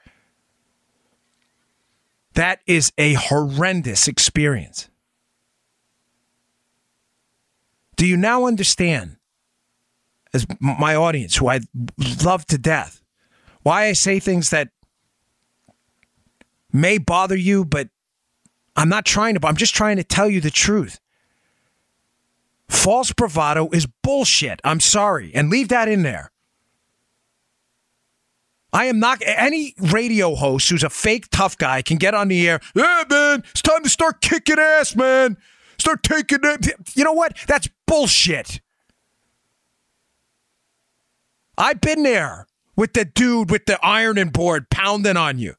[2.34, 4.90] That is a horrendous experience.
[7.96, 9.18] Do you now understand,
[10.34, 11.60] as my audience, who I
[12.24, 13.02] love to death,
[13.62, 14.70] why I say things that
[16.74, 17.90] may bother you, but
[18.76, 21.00] I'm not trying to, I'm just trying to tell you the truth.
[22.68, 24.60] False bravado is bullshit.
[24.64, 25.32] I'm sorry.
[25.34, 26.32] And leave that in there.
[28.74, 32.50] I am not any radio host who's a fake tough guy can get on the
[32.50, 32.60] air.
[32.74, 35.38] Yeah, man, it's time to start kicking ass, man.
[35.78, 36.70] Start taking it.
[36.96, 37.38] You know what?
[37.48, 38.62] That's bullshit.
[41.56, 45.54] I've been there with the dude with the ironing board pounding on you.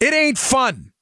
[0.00, 0.92] It ain't fun.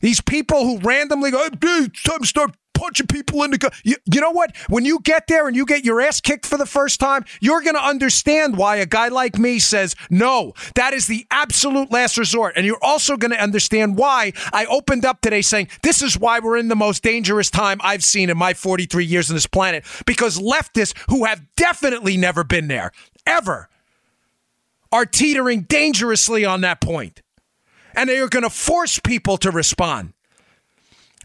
[0.00, 3.72] These people who randomly go, time start punching people in the gut.
[3.84, 4.56] You, you know what?
[4.68, 7.62] When you get there and you get your ass kicked for the first time, you're
[7.62, 12.18] going to understand why a guy like me says, no, that is the absolute last
[12.18, 12.54] resort.
[12.56, 16.40] And you're also going to understand why I opened up today saying, this is why
[16.40, 19.84] we're in the most dangerous time I've seen in my 43 years on this planet.
[20.04, 22.90] Because leftists who have definitely never been there,
[23.24, 23.68] ever,
[24.90, 27.22] are teetering dangerously on that point
[27.94, 30.12] and they are going to force people to respond.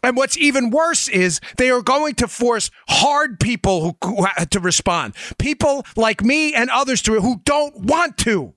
[0.03, 4.59] And what's even worse is they are going to force hard people who, who to
[4.59, 5.15] respond.
[5.37, 8.53] People like me and others to who don't want to.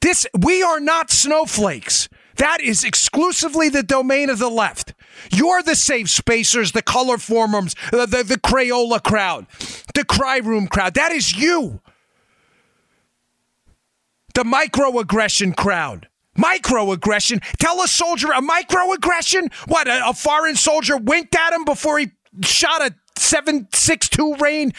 [0.00, 2.08] This we are not snowflakes.
[2.36, 4.92] That is exclusively the domain of the left.
[5.32, 9.46] You're the safe spacers, the color formers, the, the, the Crayola crowd,
[9.94, 10.94] the cry room crowd.
[10.94, 11.80] That is you.
[14.34, 16.08] The microaggression crowd.
[16.36, 17.42] Microaggression.
[17.58, 19.52] Tell a soldier a microaggression?
[19.68, 22.10] What, a, a foreign soldier winked at him before he
[22.42, 24.74] shot a 7.62 range,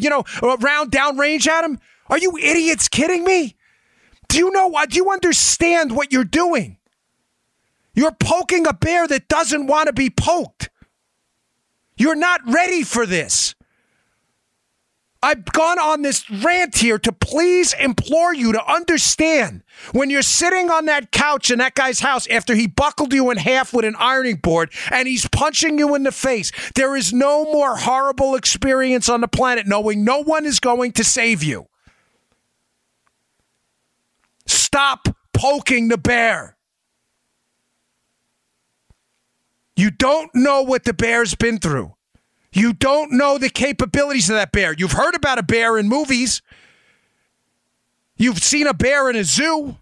[0.00, 0.24] you know,
[0.60, 1.78] round down range at him?
[2.08, 3.56] Are you idiots kidding me?
[4.28, 4.90] Do you know what?
[4.90, 6.78] Do you understand what you're doing?
[7.94, 10.70] You're poking a bear that doesn't want to be poked.
[11.96, 13.54] You're not ready for this.
[15.20, 20.70] I've gone on this rant here to please implore you to understand when you're sitting
[20.70, 23.96] on that couch in that guy's house after he buckled you in half with an
[23.98, 29.08] ironing board and he's punching you in the face, there is no more horrible experience
[29.08, 31.66] on the planet knowing no one is going to save you.
[34.46, 36.56] Stop poking the bear.
[39.74, 41.94] You don't know what the bear's been through.
[42.52, 44.72] You don't know the capabilities of that bear.
[44.72, 46.42] You've heard about a bear in movies.
[48.16, 49.76] You've seen a bear in a zoo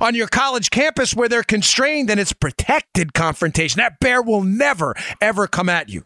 [0.00, 3.78] on your college campus where they're constrained and it's protected confrontation.
[3.78, 6.04] That bear will never, ever come at you.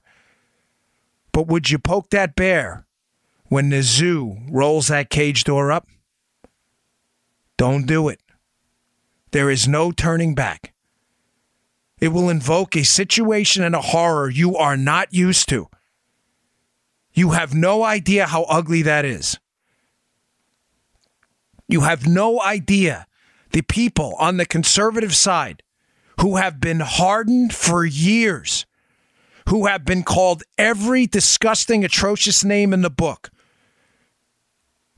[1.33, 2.87] But would you poke that bear
[3.46, 5.88] when the zoo rolls that cage door up?
[7.57, 8.20] Don't do it.
[9.31, 10.72] There is no turning back.
[12.01, 15.68] It will invoke a situation and a horror you are not used to.
[17.14, 19.38] You have no idea how ugly that is.
[21.68, 23.07] You have no idea
[23.53, 25.62] the people on the conservative side
[26.20, 28.66] who have been hardened for years,
[29.48, 33.31] who have been called every disgusting, atrocious name in the book,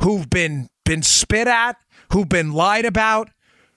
[0.03, 1.77] who've been been spit at,
[2.12, 3.31] who've been lied about,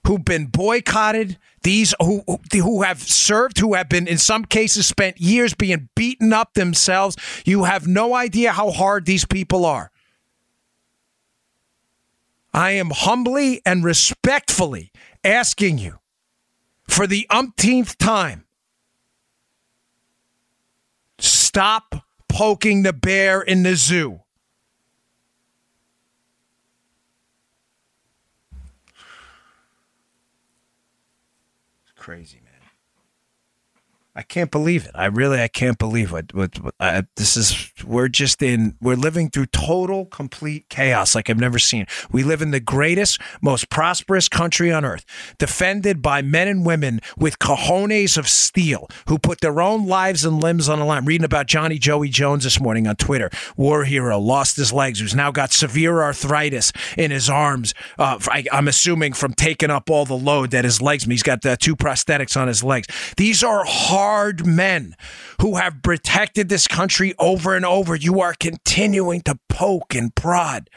[0.08, 5.20] who've been boycotted, these who who have served, who have been in some cases spent
[5.20, 7.14] years being beaten up themselves.
[7.44, 9.90] You have no idea how hard these people are.
[12.54, 14.90] I am humbly and respectfully
[15.22, 15.98] asking you
[16.88, 18.46] for the umpteenth time
[21.18, 21.94] stop
[22.30, 24.20] poking the bear in the zoo.
[32.08, 32.47] Crazy, man.
[34.18, 34.90] I can't believe it.
[34.96, 37.72] I really, I can't believe what, what, what this is.
[37.86, 41.86] We're just in, we're living through total, complete chaos like I've never seen.
[42.10, 45.04] We live in the greatest, most prosperous country on earth,
[45.38, 50.42] defended by men and women with cojones of steel who put their own lives and
[50.42, 51.04] limbs on the line.
[51.04, 55.14] Reading about Johnny Joey Jones this morning on Twitter, war hero, lost his legs, who's
[55.14, 57.72] now got severe arthritis in his arms.
[57.96, 61.46] Uh, I, I'm assuming from taking up all the load that his legs, he's got
[61.46, 62.88] uh, two prosthetics on his legs.
[63.16, 64.96] These are hard hard men
[65.38, 67.94] who have protected this country over and over.
[67.94, 70.70] You are continuing to poke and prod.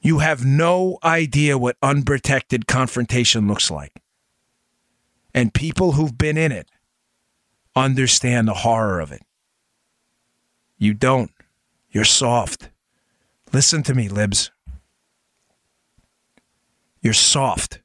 [0.00, 4.00] You have no idea what unprotected confrontation looks like.
[5.34, 6.70] And people who've been in it
[7.74, 9.22] understand the horror of it.
[10.78, 11.32] You don't.
[11.90, 12.70] You're soft.
[13.52, 14.52] Listen to me, Libs.
[17.02, 17.80] You're soft.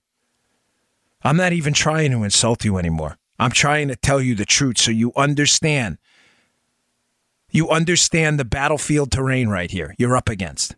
[1.26, 3.18] I'm not even trying to insult you anymore.
[3.40, 5.98] I'm trying to tell you the truth so you understand.
[7.50, 10.76] You understand the battlefield terrain right here you're up against.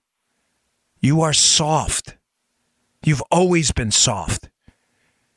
[1.01, 2.15] You are soft.
[3.03, 4.49] You've always been soft.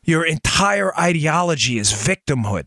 [0.04, 2.66] Your entire ideology is victimhood.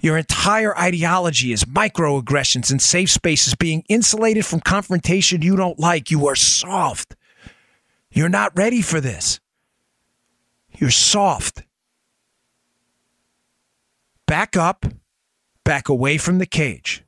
[0.00, 6.10] Your entire ideology is microaggressions and safe spaces being insulated from confrontation you don't like.
[6.10, 7.16] You are soft.
[8.10, 9.40] You're not ready for this.
[10.82, 11.62] You're soft.
[14.26, 14.84] Back up,
[15.64, 17.04] back away from the cage.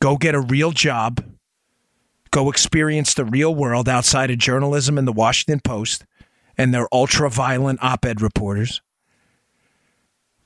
[0.00, 1.20] Go get a real job.
[2.30, 6.04] Go experience the real world outside of journalism and the Washington Post
[6.56, 8.80] and their ultra violent op ed reporters.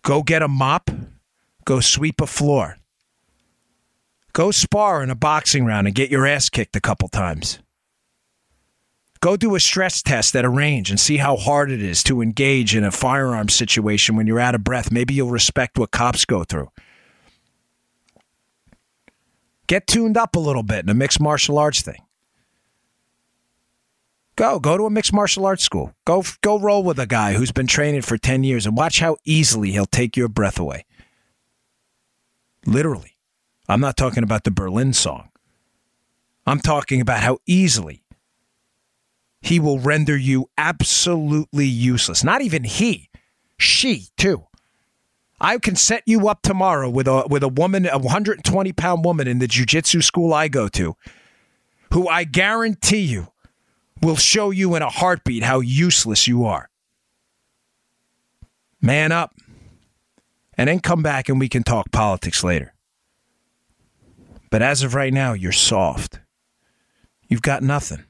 [0.01, 0.89] Go get a mop.
[1.67, 2.79] Go sweep a floor.
[4.33, 7.59] Go spar in a boxing round and get your ass kicked a couple times.
[9.25, 12.21] Go do a stress test at a range and see how hard it is to
[12.21, 14.93] engage in a firearm situation when you're out of breath.
[14.93, 16.71] Maybe you'll respect what cops go through.
[19.67, 22.03] Get tuned up a little bit in a mixed martial arts thing.
[24.37, 25.95] Go, go to a mixed martial arts school.
[26.05, 29.17] Go, go roll with a guy who's been training for 10 years and watch how
[29.25, 30.85] easily he'll take your breath away.
[32.67, 33.17] Literally.
[33.71, 35.31] I'm not talking about the Berlin song.
[36.47, 38.04] I'm talking about how easily
[39.45, 42.25] he will render you absolutely useless.
[42.25, 43.11] Not even he,
[43.59, 44.47] she too.
[45.39, 49.29] I can set you up tomorrow with a with a woman, a 120 pound woman
[49.29, 50.97] in the jujitsu school I go to,
[51.93, 53.29] who I guarantee you
[54.01, 56.71] will show you in a heartbeat how useless you are.
[58.81, 59.35] Man up,
[60.57, 62.73] and then come back and we can talk politics later.
[64.51, 66.21] But as of right now, you're soft.
[67.29, 68.05] You've got nothing.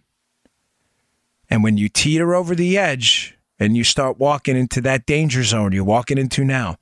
[1.55, 5.71] And when you teeter over the edge and you start walking into that danger zone
[5.71, 6.79] you're walking into now,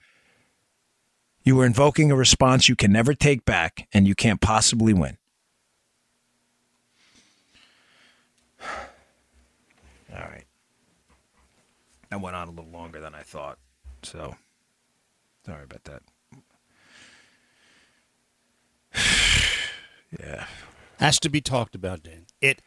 [1.43, 5.19] you are invoking a response you can never take back and you can't possibly win.
[10.11, 10.47] All right.
[12.09, 13.59] That went on a little longer than I thought.
[14.03, 14.37] So,
[15.45, 16.03] sorry about that.
[20.19, 20.47] yeah.
[20.99, 22.25] Has to be talked about, Dan.
[22.41, 22.63] It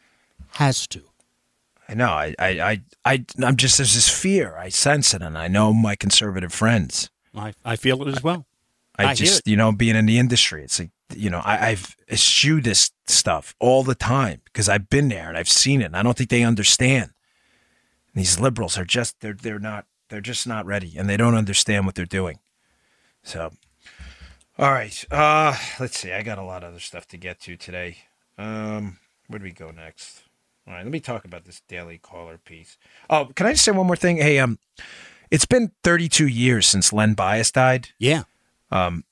[0.50, 1.02] has to.
[1.88, 2.10] I know.
[2.10, 4.56] I, I, I, I, I'm just there's this fear.
[4.56, 7.10] I sense it, and I know my conservative friends.
[7.34, 8.46] I, I feel it as well.
[8.98, 11.96] I, I just, you know, being in the industry, it's like, you know, I, I've
[12.08, 15.86] eschewed this stuff all the time because I've been there and I've seen it.
[15.86, 17.10] And I don't think they understand.
[18.14, 21.84] These liberals are just, they're, they're not, they're just not ready and they don't understand
[21.84, 22.38] what they're doing.
[23.22, 23.52] So,
[24.58, 25.04] all right.
[25.10, 26.12] Uh, let's see.
[26.12, 27.98] I got a lot of other stuff to get to today.
[28.38, 28.96] Um,
[29.26, 30.22] where do we go next?
[30.66, 32.76] All right, let me talk about this Daily Caller piece.
[33.08, 34.16] Oh, can I just say one more thing?
[34.16, 34.58] Hey, um,
[35.30, 37.90] it's been 32 years since Len Bias died.
[37.98, 38.24] Yeah.
[38.70, 39.04] Um,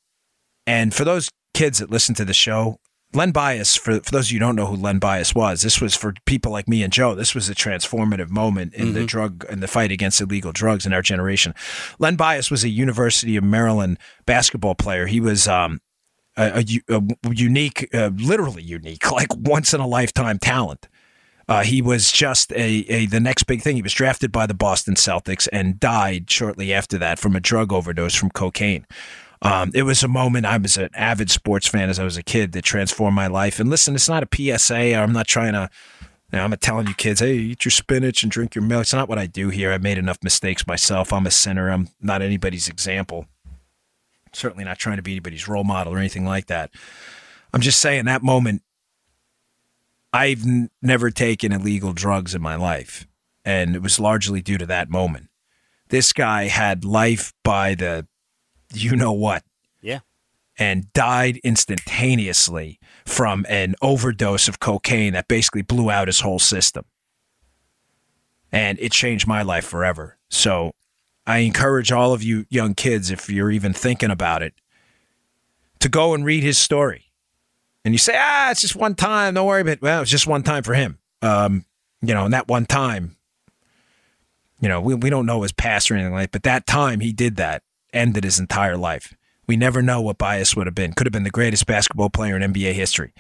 [0.67, 2.81] and for those kids that listen to the show,
[3.13, 5.81] Len Bias, for, for those of you who don't know who Len Bias was, this
[5.81, 7.15] was for people like me and Joe.
[7.15, 8.95] This was a transformative moment in mm-hmm.
[8.95, 11.55] the drug in the fight against illegal drugs in our generation.
[12.01, 15.07] Len Bias was a University of Maryland basketball player.
[15.07, 15.81] He was um,
[16.37, 20.89] a, a, a unique, uh, literally unique, like once in a lifetime talent.
[21.49, 23.77] Uh, he was just a, a the next big thing.
[23.77, 27.73] He was drafted by the Boston Celtics and died shortly after that from a drug
[27.73, 28.87] overdose from cocaine.
[29.43, 30.47] Um, it was a moment.
[30.47, 33.61] I was an avid sports fan as I was a kid that transformed my life.
[33.61, 34.95] And listen, it's not a PSA.
[34.95, 35.69] I'm not trying to.
[36.33, 38.83] You know, I'm not telling you kids, hey, eat your spinach and drink your milk.
[38.83, 39.71] It's not what I do here.
[39.71, 41.13] I made enough mistakes myself.
[41.13, 41.71] I'm a sinner.
[41.71, 43.27] I'm not anybody's example.
[44.33, 46.71] Certainly not trying to be anybody's role model or anything like that.
[47.53, 48.63] I'm just saying that moment
[50.15, 53.07] I've n- never taken illegal drugs in my life,
[53.45, 55.29] and it was largely due to that moment.
[55.89, 58.07] This guy had life by the
[58.73, 59.45] you know what
[59.83, 60.01] Yeah.
[60.59, 66.85] and died instantaneously from an overdose of cocaine that basically blew out his whole system.
[68.53, 70.17] And it changed my life forever.
[70.31, 70.73] So
[71.27, 74.55] I encourage all of you young kids, if you're even thinking about it,
[75.81, 77.04] to go and read his story.
[77.85, 79.35] And you say, ah, it's just one time.
[79.35, 79.83] Don't worry about it.
[79.83, 80.99] Well, it's just one time for him.
[81.23, 81.65] Um,
[82.01, 83.17] you know, and that one time,
[84.61, 87.01] you know, we, we don't know his past or anything like that, but that time
[87.01, 87.63] he did that
[87.93, 89.15] ended his entire life.
[89.47, 90.95] We never know what Bias would have been.
[90.95, 93.13] Could have been the greatest basketball player in NBA history.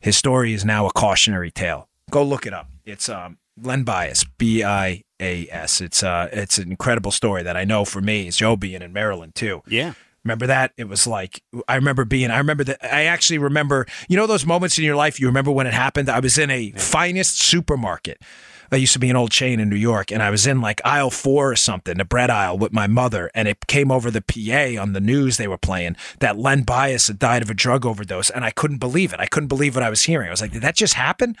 [0.00, 1.88] His story is now a cautionary tale.
[2.10, 2.68] Go look it up.
[2.84, 5.80] It's um, Len Bias, B I A S.
[5.80, 8.92] It's uh, it's an incredible story that I know for me is Joe being in
[8.92, 9.62] Maryland too.
[9.66, 9.94] Yeah.
[10.24, 10.72] Remember that?
[10.76, 12.30] It was like I remember being.
[12.30, 12.84] I remember that.
[12.84, 13.86] I actually remember.
[14.08, 15.18] You know those moments in your life.
[15.18, 16.08] You remember when it happened.
[16.08, 18.22] I was in a Finast supermarket.
[18.70, 20.80] That used to be an old chain in New York, and I was in like
[20.82, 24.22] aisle four or something, the bread aisle with my mother, and it came over the
[24.22, 27.84] PA on the news they were playing that Len Bias had died of a drug
[27.84, 29.20] overdose, and I couldn't believe it.
[29.20, 30.28] I couldn't believe what I was hearing.
[30.28, 31.36] I was like, did that just happen?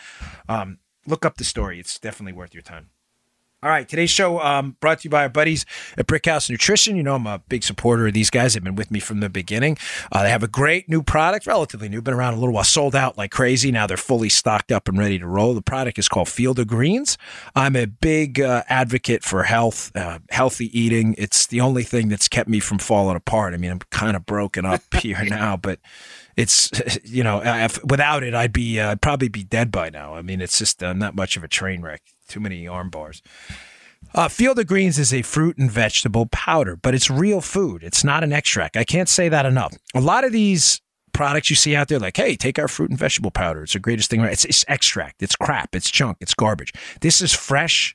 [0.46, 1.80] Um, look up the story.
[1.80, 2.90] It's definitely worth your time.
[3.64, 5.64] All right, today's show um, brought to you by our buddies
[5.96, 6.96] at Brickhouse Nutrition.
[6.96, 8.54] You know, I'm a big supporter of these guys.
[8.54, 9.78] They've been with me from the beginning.
[10.10, 12.96] Uh, they have a great new product, relatively new, been around a little while, sold
[12.96, 13.70] out like crazy.
[13.70, 15.54] Now they're fully stocked up and ready to roll.
[15.54, 17.16] The product is called Field of Greens.
[17.54, 21.14] I'm a big uh, advocate for health, uh, healthy eating.
[21.16, 23.54] It's the only thing that's kept me from falling apart.
[23.54, 25.78] I mean, I'm kind of broken up here now, but
[26.36, 26.70] it's
[27.04, 30.22] you know if, without it i'd be uh, i'd probably be dead by now i
[30.22, 32.00] mean it's just uh, not much of a train wreck
[32.32, 33.22] too many arm bars.
[34.14, 37.82] Uh, field of greens is a fruit and vegetable powder but it's real food.
[37.84, 38.76] It's not an extract.
[38.76, 39.74] I can't say that enough.
[39.94, 40.80] A lot of these
[41.12, 43.62] products you see out there like hey take our fruit and vegetable powder.
[43.62, 45.22] It's the greatest thing it's, it's extract.
[45.22, 45.74] It's crap.
[45.74, 46.18] It's junk.
[46.20, 46.72] It's garbage.
[47.00, 47.94] This is fresh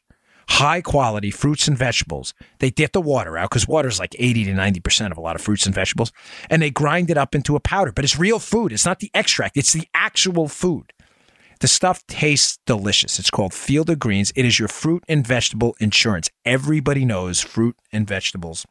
[0.49, 2.33] high quality fruits and vegetables.
[2.59, 5.35] They dip the water out because water is like 80 to 90% of a lot
[5.35, 6.11] of fruits and vegetables,
[6.49, 7.91] and they grind it up into a powder.
[7.91, 8.71] But it's real food.
[8.71, 10.93] It's not the extract, it's the actual food.
[11.59, 13.19] The stuff tastes delicious.
[13.19, 14.31] It's called Field of Greens.
[14.35, 16.29] It is your fruit and vegetable insurance.
[16.45, 18.65] Everybody knows fruit and vegetables.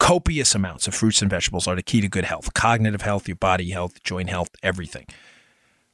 [0.00, 3.36] Copious amounts of fruits and vegetables are the key to good health, cognitive health, your
[3.36, 5.06] body health, joint health, everything.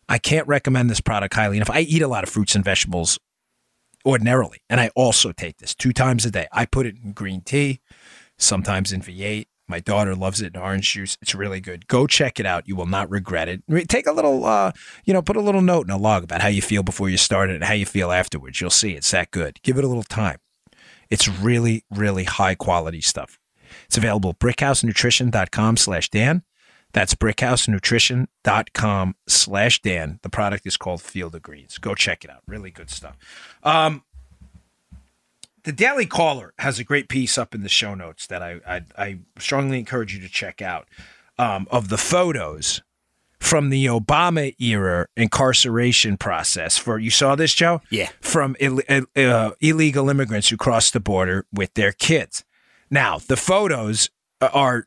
[0.08, 1.70] I can't recommend this product highly enough.
[1.70, 3.18] I eat a lot of fruits and vegetables
[4.04, 4.62] ordinarily.
[4.68, 6.46] And I also take this two times a day.
[6.52, 7.80] I put it in green tea,
[8.38, 9.46] sometimes in V8.
[9.70, 11.16] My daughter loves it in orange juice.
[11.22, 11.86] It's really good.
[11.86, 12.68] Go check it out.
[12.68, 13.62] You will not regret it.
[13.88, 14.72] Take a little, uh,
[15.04, 17.16] you know, put a little note in a log about how you feel before you
[17.16, 18.60] start it and how you feel afterwards.
[18.60, 19.60] You'll see it's that good.
[19.62, 20.38] Give it a little time.
[21.08, 23.38] It's really, really high quality stuff.
[23.86, 26.42] It's available at brickhousenutrition.com slash Dan.
[26.92, 30.18] That's brickhousenutrition.com slash Dan.
[30.22, 31.78] The product is called Field of Greens.
[31.78, 32.42] Go check it out.
[32.46, 33.16] Really good stuff.
[33.62, 34.02] Um,
[35.64, 38.82] the Daily Caller has a great piece up in the show notes that I, I,
[38.96, 40.88] I strongly encourage you to check out
[41.38, 42.82] um, of the photos
[43.38, 48.10] from the Obama era incarceration process for you saw this Joe Yeah.
[48.20, 48.80] from Ill,
[49.16, 52.44] uh, illegal immigrants who crossed the border with their kids.
[52.90, 54.10] Now the photos
[54.42, 54.86] are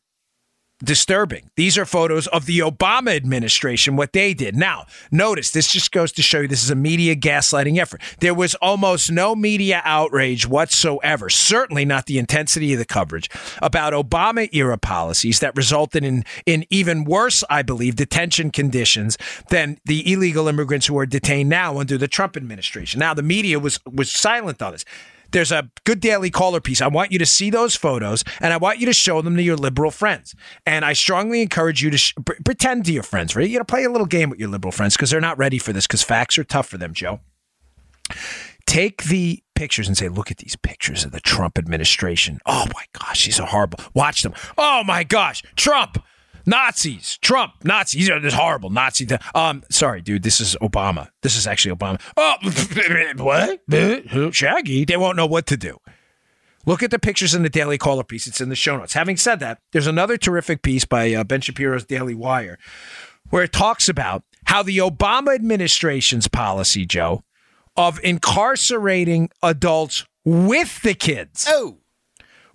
[0.84, 1.50] disturbing.
[1.56, 4.56] These are photos of the Obama administration, what they did.
[4.56, 8.02] Now, notice this just goes to show you this is a media gaslighting effort.
[8.20, 13.30] There was almost no media outrage whatsoever, certainly not the intensity of the coverage
[13.62, 19.18] about Obama era policies that resulted in, in even worse, I believe, detention conditions
[19.50, 23.00] than the illegal immigrants who are detained now under the Trump administration.
[23.00, 24.86] Now, the media was was silent on this.
[25.34, 26.82] There's a good daily caller piece.
[26.82, 29.44] I want you to see those photos and I want you to show them to
[29.44, 30.36] your liberal friends.
[30.66, 32.14] And I strongly encourage you to sh-
[32.46, 33.50] pretend to your friends, right?
[33.50, 35.74] You know, play a little game with your liberal friends because they're not ready for
[35.74, 37.20] this because facts are tough for them, Joe.
[38.66, 42.40] Take the pictures and say, look at these pictures of the Trump administration.
[42.46, 43.80] Oh my gosh, these are horrible.
[43.94, 44.34] Watch them.
[44.58, 46.04] Oh my gosh, Trump.
[46.46, 48.02] Nazis, Trump, Nazis.
[48.02, 49.06] These are this horrible Nazi.
[49.06, 50.24] Th- um, sorry, dude.
[50.24, 51.10] This is Obama.
[51.22, 52.02] This is actually Obama.
[52.18, 52.36] Oh,
[53.68, 54.34] what?
[54.36, 54.86] Shaggy.
[54.86, 55.78] They won't know what to do.
[56.66, 58.26] Look at the pictures in the Daily Caller piece.
[58.28, 58.94] It's in the show notes.
[58.94, 62.58] Having said that, there's another terrific piece by uh, Ben Shapiro's Daily Wire
[63.30, 67.24] where it talks about how the Obama administration's policy, Joe,
[67.76, 71.78] of incarcerating adults with the kids Oh.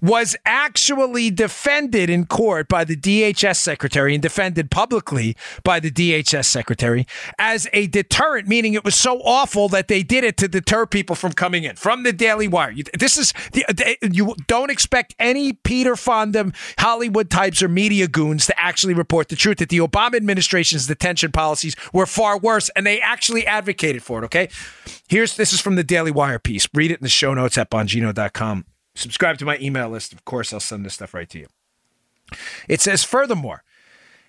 [0.00, 6.44] Was actually defended in court by the DHS secretary and defended publicly by the DHS
[6.44, 7.06] secretary
[7.38, 11.16] as a deterrent, meaning it was so awful that they did it to deter people
[11.16, 11.76] from coming in.
[11.76, 13.64] From the Daily Wire, this is the,
[14.02, 19.36] you don't expect any Peter Fonda Hollywood types or media goons to actually report the
[19.36, 24.22] truth that the Obama administration's detention policies were far worse, and they actually advocated for
[24.22, 24.24] it.
[24.26, 24.48] Okay,
[25.08, 26.68] here's this is from the Daily Wire piece.
[26.74, 28.64] Read it in the show notes at bongino.com
[28.98, 30.12] Subscribe to my email list.
[30.12, 31.46] Of course, I'll send this stuff right to you.
[32.68, 33.62] It says, furthermore,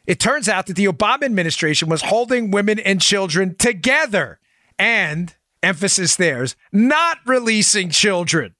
[0.06, 4.40] it turns out that the Obama administration was holding women and children together
[4.78, 8.54] and, emphasis theirs, not releasing children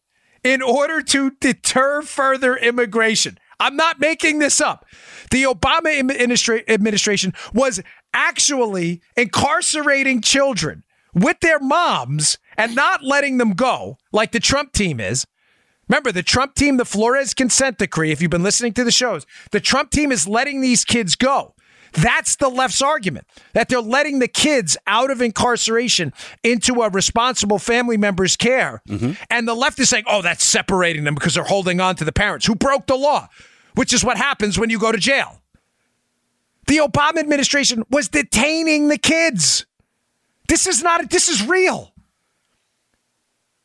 [0.44, 3.38] in order to deter further immigration.
[3.60, 4.88] I'm not making this up.
[5.30, 7.82] The Obama administra- administration was
[8.16, 10.84] actually incarcerating children
[11.14, 15.28] with their moms and not letting them go, like the Trump team is.
[15.90, 19.26] Remember, the Trump team, the Flores consent decree, if you've been listening to the shows,
[19.52, 21.56] the Trump team is letting these kids go.
[21.94, 26.14] That's the left's argument that they're letting the kids out of incarceration
[26.44, 28.84] into a responsible family member's care.
[28.88, 29.14] Mm-hmm.
[29.32, 32.12] And the left is saying, oh, that's separating them because they're holding on to the
[32.12, 33.28] parents who broke the law,
[33.74, 35.42] which is what happens when you go to jail.
[36.68, 39.66] The Obama administration was detaining the kids.
[40.48, 41.94] This is not, this is real.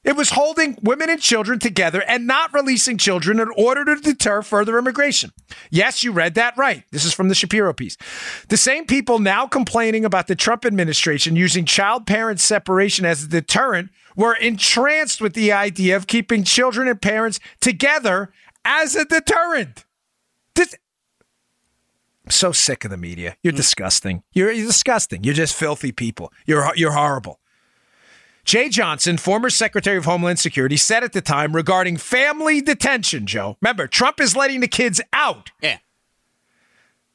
[0.05, 4.43] It was holding women and children together and not releasing children in order to deter
[4.43, 5.33] further immigration.
[5.71, 6.85] Yes, you read that right.
[6.91, 7.97] This is from the Shapiro piece.
[8.49, 13.29] The same people now complaining about the Trump administration using child parent separation as a
[13.29, 18.33] deterrent were entranced with the idea of keeping children and parents together
[18.65, 19.85] as a deterrent.
[20.55, 20.75] This,
[22.25, 23.37] I'm so sick of the media.
[23.43, 23.57] You're mm.
[23.57, 24.23] disgusting.
[24.33, 25.25] You're, you're disgusting.
[25.25, 26.33] You're just filthy people.
[26.47, 27.41] You're you're horrible.
[28.45, 33.57] Jeh Johnson, former Secretary of Homeland Security, said at the time regarding family detention, Joe.
[33.63, 35.51] Remember, Trump is letting the kids out.
[35.63, 35.79] Yeah.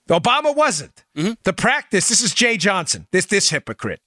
[0.09, 1.05] Obama wasn't.
[1.15, 1.34] Mm-hmm.
[1.43, 4.01] The practice, this is Jeh Johnson, this this hypocrite.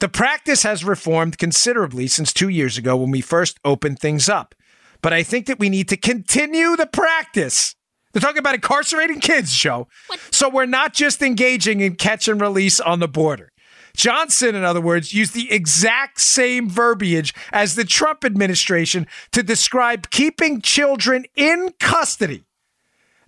[0.00, 4.54] The practice has reformed considerably since 2 years ago when we first opened things up.
[5.02, 7.74] But I think that we need to continue the practice.
[8.12, 9.88] They're talking about incarcerating kids, Joe.
[10.08, 10.20] What?
[10.30, 13.49] So we're not just engaging in catch and release on the border.
[13.96, 20.10] Johnson, in other words, used the exact same verbiage as the Trump administration to describe
[20.10, 22.44] keeping children in custody,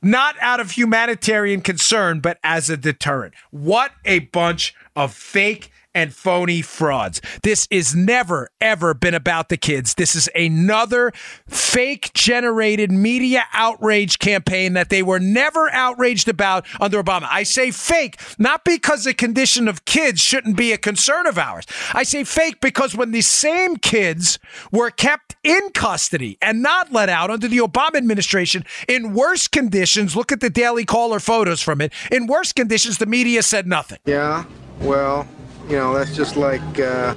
[0.02, 3.34] not out of humanitarian concern, but as a deterrent.
[3.50, 7.20] What a bunch of fake and phony frauds.
[7.42, 9.94] This is never, ever been about the kids.
[9.94, 11.12] This is another
[11.46, 17.26] fake generated media outrage campaign that they were never outraged about under Obama.
[17.30, 21.64] I say fake, not because the condition of kids shouldn't be a concern of ours.
[21.92, 24.38] I say fake because when these same kids
[24.70, 30.16] were kept in custody and not let out under the Obama administration in worse conditions,
[30.16, 31.92] look at the Daily Caller photos from it.
[32.10, 33.98] In worse conditions, the media said nothing.
[34.04, 34.44] Yeah,
[34.80, 35.26] well,
[35.68, 37.14] you know, that's just like uh,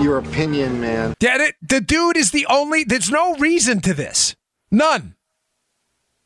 [0.00, 1.14] your opinion, man.
[1.20, 2.84] Yeah, it, the dude is the only.
[2.84, 4.36] There's no reason to this.
[4.70, 5.16] None.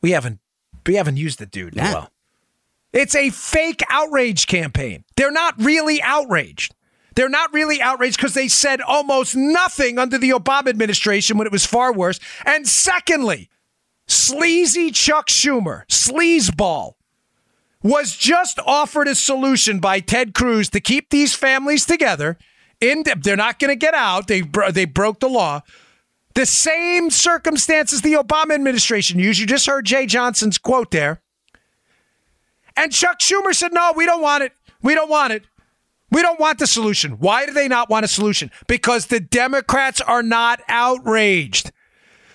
[0.02, 0.40] We haven't.
[0.86, 1.92] We haven't used the dude yeah.
[1.92, 2.10] well.
[2.92, 5.04] It's a fake outrage campaign.
[5.16, 6.74] They're not really outraged.
[7.14, 11.52] They're not really outraged because they said almost nothing under the Obama administration when it
[11.52, 12.20] was far worse.
[12.44, 13.48] And secondly,
[14.06, 16.94] sleazy Chuck Schumer, sleazeball,
[17.84, 22.38] was just offered a solution by Ted Cruz to keep these families together.
[22.80, 24.26] In they're not going to get out.
[24.26, 25.60] They they broke the law.
[26.34, 29.38] The same circumstances the Obama administration used.
[29.38, 31.22] You just heard Jeh Johnson's quote there.
[32.76, 34.52] And Chuck Schumer said, "No, we don't want it.
[34.82, 35.44] We don't want it.
[36.10, 37.12] We don't want the solution.
[37.12, 38.50] Why do they not want a solution?
[38.66, 41.70] Because the Democrats are not outraged.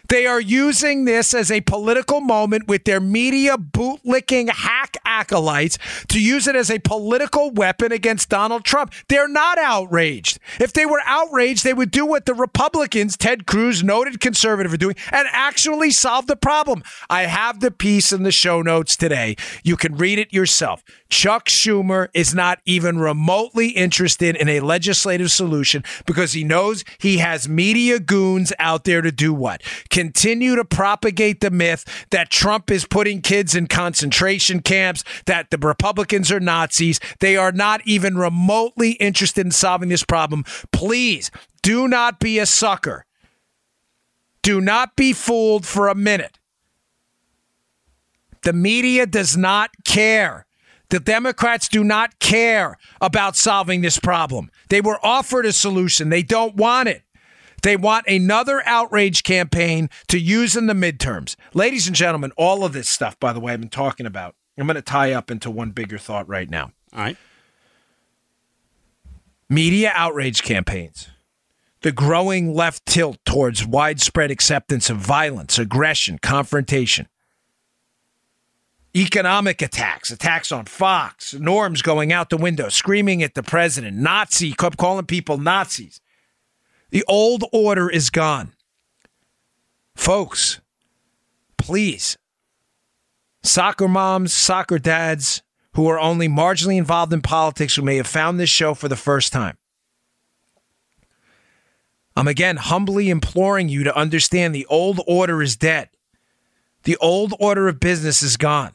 [0.10, 6.20] They are using this as a political moment with their media bootlicking hack acolytes to
[6.20, 8.92] use it as a political weapon against Donald Trump.
[9.08, 10.40] They're not outraged.
[10.60, 14.78] If they were outraged, they would do what the Republicans, Ted Cruz, noted conservative, are
[14.78, 16.82] doing and actually solve the problem.
[17.08, 19.36] I have the piece in the show notes today.
[19.64, 20.84] You can read it yourself.
[21.10, 27.18] Chuck Schumer is not even remotely interested in a legislative solution because he knows he
[27.18, 29.62] has media goons out there to do what?
[30.00, 35.58] Continue to propagate the myth that Trump is putting kids in concentration camps, that the
[35.58, 37.02] Republicans are Nazis.
[37.20, 40.46] They are not even remotely interested in solving this problem.
[40.72, 41.32] Please
[41.62, 43.06] do not be a sucker.
[44.42, 46.40] Do not be fooled for a minute.
[48.44, 50.46] The media does not care.
[50.92, 54.50] The Democrats do not care about solving this problem.
[54.70, 56.08] They were offered a solution.
[56.08, 57.04] They don't want it.
[57.62, 61.36] They want another outrage campaign to use in the midterms.
[61.54, 64.68] Ladies and gentlemen, all of this stuff, by the way, I've been talking about, I'm
[64.68, 66.72] going to tie up into one bigger thought right now.
[66.94, 67.18] All right.
[69.50, 71.10] Media outrage campaigns,
[71.82, 77.08] the growing left tilt towards widespread acceptance of violence, aggression, confrontation,
[78.96, 84.54] economic attacks, attacks on Fox, norms going out the window, screaming at the president, Nazi,
[84.54, 86.00] calling people Nazis.
[86.92, 88.54] The old order is gone.
[89.96, 90.60] Folks,
[91.58, 92.18] please,
[93.44, 98.40] soccer moms, soccer dads who are only marginally involved in politics who may have found
[98.40, 99.58] this show for the first time.
[102.16, 105.90] I'm again humbly imploring you to understand the old order is dead.
[106.84, 108.72] The old order of business is gone.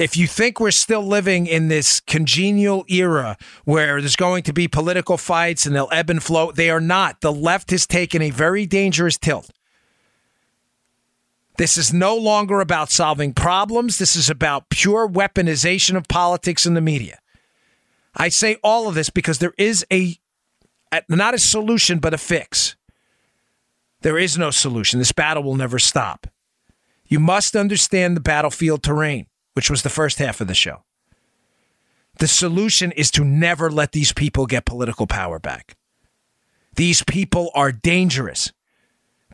[0.00, 3.36] If you think we're still living in this congenial era
[3.66, 7.20] where there's going to be political fights and they'll ebb and flow, they are not.
[7.20, 9.50] The left has taken a very dangerous tilt.
[11.58, 13.98] This is no longer about solving problems.
[13.98, 17.18] This is about pure weaponization of politics and the media.
[18.16, 20.16] I say all of this because there is a,
[21.10, 22.74] not a solution, but a fix.
[24.00, 24.98] There is no solution.
[24.98, 26.26] This battle will never stop.
[27.04, 30.84] You must understand the battlefield terrain which was the first half of the show.
[32.18, 35.76] The solution is to never let these people get political power back.
[36.76, 38.52] These people are dangerous.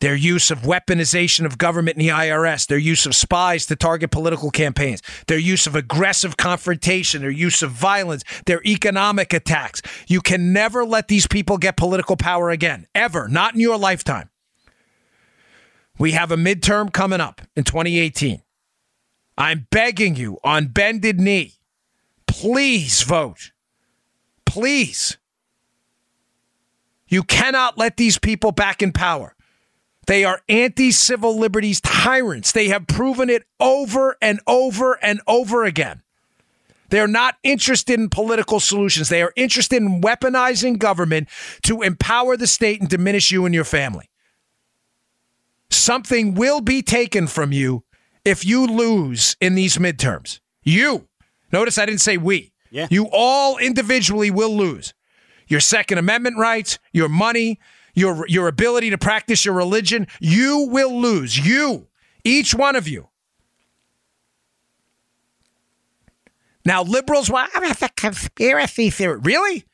[0.01, 4.11] Their use of weaponization of government and the IRS, their use of spies to target
[4.11, 9.81] political campaigns, their use of aggressive confrontation, their use of violence, their economic attacks.
[10.07, 14.29] You can never let these people get political power again, ever, not in your lifetime.
[15.99, 18.43] We have a midterm coming up in 2018.
[19.39, 21.55] I'm begging you on bended knee,
[22.26, 23.53] please vote.
[24.45, 25.18] Please.
[27.09, 29.34] You cannot let these people back in power.
[30.07, 32.53] They are anti civil liberties tyrants.
[32.53, 36.03] They have proven it over and over and over again.
[36.89, 39.09] They're not interested in political solutions.
[39.09, 41.28] They are interested in weaponizing government
[41.62, 44.09] to empower the state and diminish you and your family.
[45.68, 47.82] Something will be taken from you
[48.27, 50.41] if you lose in these midterms.
[50.62, 51.09] You.
[51.53, 52.53] Notice I didn't say we.
[52.70, 52.89] Yeah.
[52.91, 54.93] You all individually will lose.
[55.47, 57.61] Your Second Amendment rights, your money,
[57.95, 61.39] your your ability to practice your religion, you will lose.
[61.39, 61.87] You,
[62.24, 63.09] each one of you.
[66.64, 69.20] Now, liberals, well, that's a conspiracy theory.
[69.20, 69.64] Really?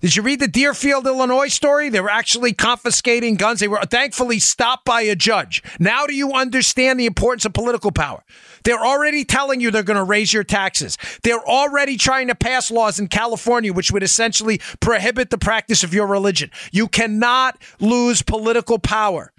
[0.00, 1.88] Did you read the Deerfield, Illinois story?
[1.88, 3.58] They were actually confiscating guns.
[3.58, 5.60] They were thankfully stopped by a judge.
[5.80, 8.22] Now, do you understand the importance of political power?
[8.62, 10.98] They're already telling you they're going to raise your taxes.
[11.24, 15.92] They're already trying to pass laws in California which would essentially prohibit the practice of
[15.92, 16.52] your religion.
[16.70, 19.32] You cannot lose political power.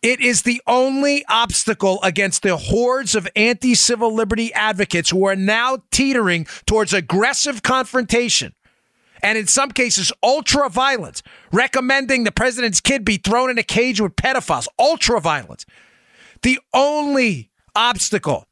[0.00, 5.36] It is the only obstacle against the hordes of anti civil liberty advocates who are
[5.36, 8.54] now teetering towards aggressive confrontation
[9.22, 14.00] and in some cases ultra violence, recommending the president's kid be thrown in a cage
[14.00, 15.66] with pedophiles, ultra violence.
[16.42, 18.46] The only obstacle,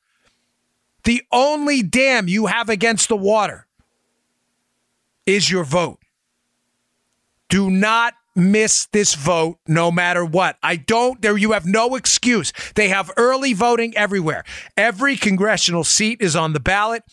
[1.04, 3.66] the only dam you have against the water
[5.26, 6.00] is your vote.
[7.48, 10.56] Do not miss this vote no matter what.
[10.62, 12.52] I don't there you have no excuse.
[12.74, 14.44] They have early voting everywhere.
[14.76, 17.04] Every congressional seat is on the ballot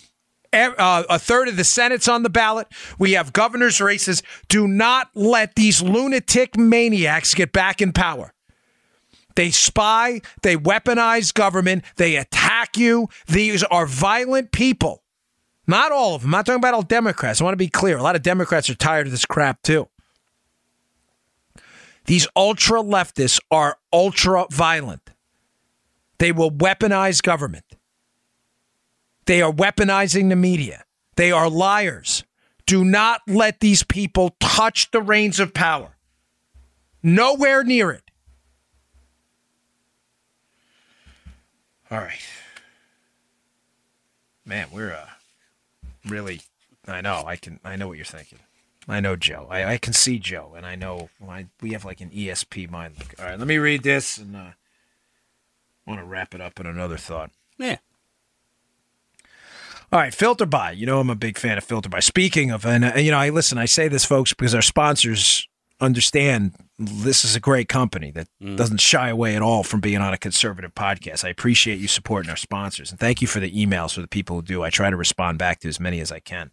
[0.53, 2.67] uh, a third of the Senate's on the ballot.
[2.99, 4.21] We have governor's races.
[4.47, 8.33] Do not let these lunatic maniacs get back in power.
[9.35, 13.07] They spy, they weaponize government, they attack you.
[13.27, 15.03] These are violent people.
[15.67, 16.29] Not all of them.
[16.29, 17.39] I'm not talking about all Democrats.
[17.39, 17.97] I want to be clear.
[17.97, 19.87] A lot of Democrats are tired of this crap too.
[22.05, 25.11] These ultra leftists are ultra violent.
[26.17, 27.63] They will weaponize government.
[29.31, 30.83] They are weaponizing the media.
[31.15, 32.25] They are liars.
[32.65, 35.95] Do not let these people touch the reins of power.
[37.01, 38.03] Nowhere near it.
[41.89, 42.19] All right.
[44.45, 45.07] Man, we're uh,
[46.05, 46.41] really.
[46.85, 47.23] I know.
[47.25, 47.61] I can.
[47.63, 48.39] I know what you're thinking.
[48.89, 49.47] I know Joe.
[49.49, 52.95] I, I can see Joe, and I know I, we have like an ESP mind.
[53.17, 54.51] All right, let me read this, and uh,
[55.87, 57.31] want to wrap it up in another thought.
[57.57, 57.77] Yeah.
[59.93, 60.77] All right, FilterBuy.
[60.77, 62.01] You know I'm a big fan of FilterBuy.
[62.01, 63.57] Speaking of, and uh, you know, I listen.
[63.57, 65.45] I say this, folks, because our sponsors
[65.81, 68.55] understand this is a great company that mm.
[68.55, 71.25] doesn't shy away at all from being on a conservative podcast.
[71.25, 74.37] I appreciate you supporting our sponsors, and thank you for the emails for the people
[74.37, 74.63] who do.
[74.63, 76.51] I try to respond back to as many as I can.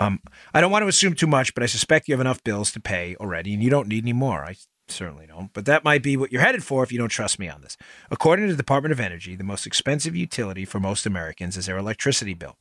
[0.00, 0.18] Um,
[0.52, 2.80] I don't want to assume too much, but I suspect you have enough bills to
[2.80, 4.44] pay already, and you don't need any more.
[4.44, 4.56] I
[4.88, 5.52] certainly don't.
[5.52, 7.76] But that might be what you're headed for if you don't trust me on this.
[8.10, 11.78] According to the Department of Energy, the most expensive utility for most Americans is their
[11.78, 12.56] electricity bill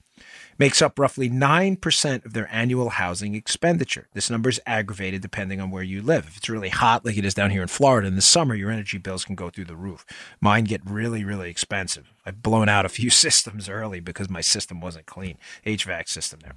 [0.57, 4.07] makes up roughly 9% of their annual housing expenditure.
[4.13, 6.27] This number is aggravated depending on where you live.
[6.27, 8.71] If it's really hot, like it is down here in Florida in the summer, your
[8.71, 10.05] energy bills can go through the roof.
[10.39, 12.13] Mine get really, really expensive.
[12.25, 15.37] I've blown out a few systems early because my system wasn't clean.
[15.65, 16.53] HVAC system there.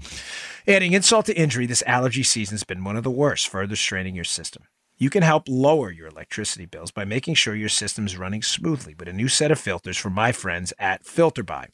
[0.66, 4.14] Adding insult to injury, this allergy season has been one of the worst, further straining
[4.14, 4.64] your system.
[4.96, 8.94] You can help lower your electricity bills by making sure your system is running smoothly
[8.96, 11.66] with a new set of filters from my friends at FilterBuy,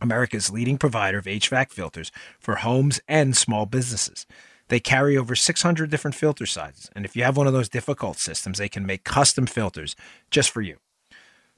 [0.00, 4.26] America's leading provider of HVAC filters for homes and small businesses.
[4.68, 8.18] They carry over 600 different filter sizes, and if you have one of those difficult
[8.18, 9.96] systems, they can make custom filters
[10.30, 10.76] just for you.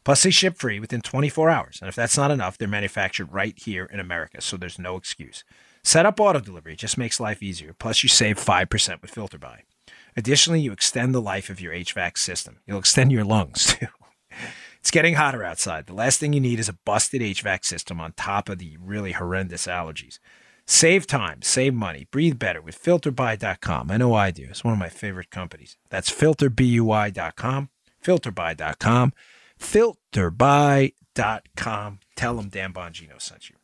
[0.04, 3.58] Plus, they ship free within 24 hours, and if that's not enough, they're manufactured right
[3.58, 5.44] here in America, so there's no excuse.
[5.82, 7.74] Set up auto delivery, it just makes life easier.
[7.74, 9.60] Plus, you save 5% with FilterBuy.
[10.16, 12.58] Additionally, you extend the life of your HVAC system.
[12.66, 13.86] You'll extend your lungs too.
[14.80, 15.86] It's getting hotter outside.
[15.86, 19.12] The last thing you need is a busted HVAC system on top of the really
[19.12, 20.18] horrendous allergies.
[20.66, 23.90] Save time, save money, breathe better with filterbuy.com.
[23.90, 24.46] I know I do.
[24.48, 25.76] It's one of my favorite companies.
[25.90, 27.68] That's filterbuy.com,
[28.02, 29.12] filterbuy.com,
[29.58, 31.98] filterbuy.com.
[32.16, 33.56] Tell them Dan Bongino sent you.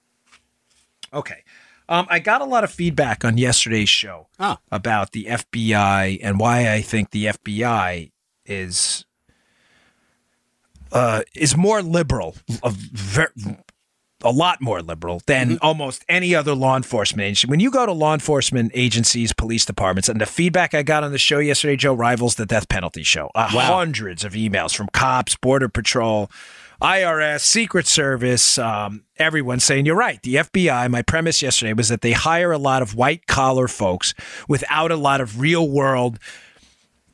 [1.13, 1.45] Okay.
[1.89, 4.57] Um, I got a lot of feedback on yesterday's show Oh.
[4.73, 8.11] about the FBI and why I think the FBI
[8.45, 9.05] is
[10.93, 13.33] uh, is more liberal, a, ver-
[14.23, 17.49] a lot more liberal than almost any other law enforcement agency.
[17.49, 21.13] When you go to law enforcement agencies, police departments, and the feedback I got on
[21.13, 23.31] the show yesterday, Joe, rivals the death penalty show.
[23.35, 26.31] Uh, Hundreds of emails from cops, border patrol.
[26.83, 30.21] IRS, Secret Service, um, everyone saying, You're right.
[30.23, 34.13] The FBI, my premise yesterday was that they hire a lot of white collar folks
[34.47, 36.19] without a lot of real world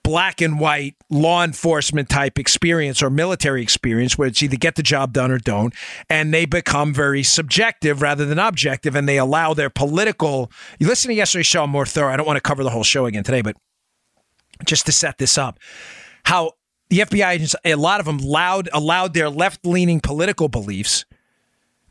[0.04, 4.82] black and white law enforcement type experience or military experience where it's either get the
[4.82, 5.74] job done or don't
[6.10, 11.08] and they become very subjective rather than objective and they allow their political you listen
[11.08, 13.22] to yesterday's show I'm more thorough i don't want to cover the whole show again
[13.22, 13.56] today but
[14.64, 15.58] just to set this up
[16.24, 16.52] how
[16.90, 21.04] the fbi agents a lot of them allowed allowed their left-leaning political beliefs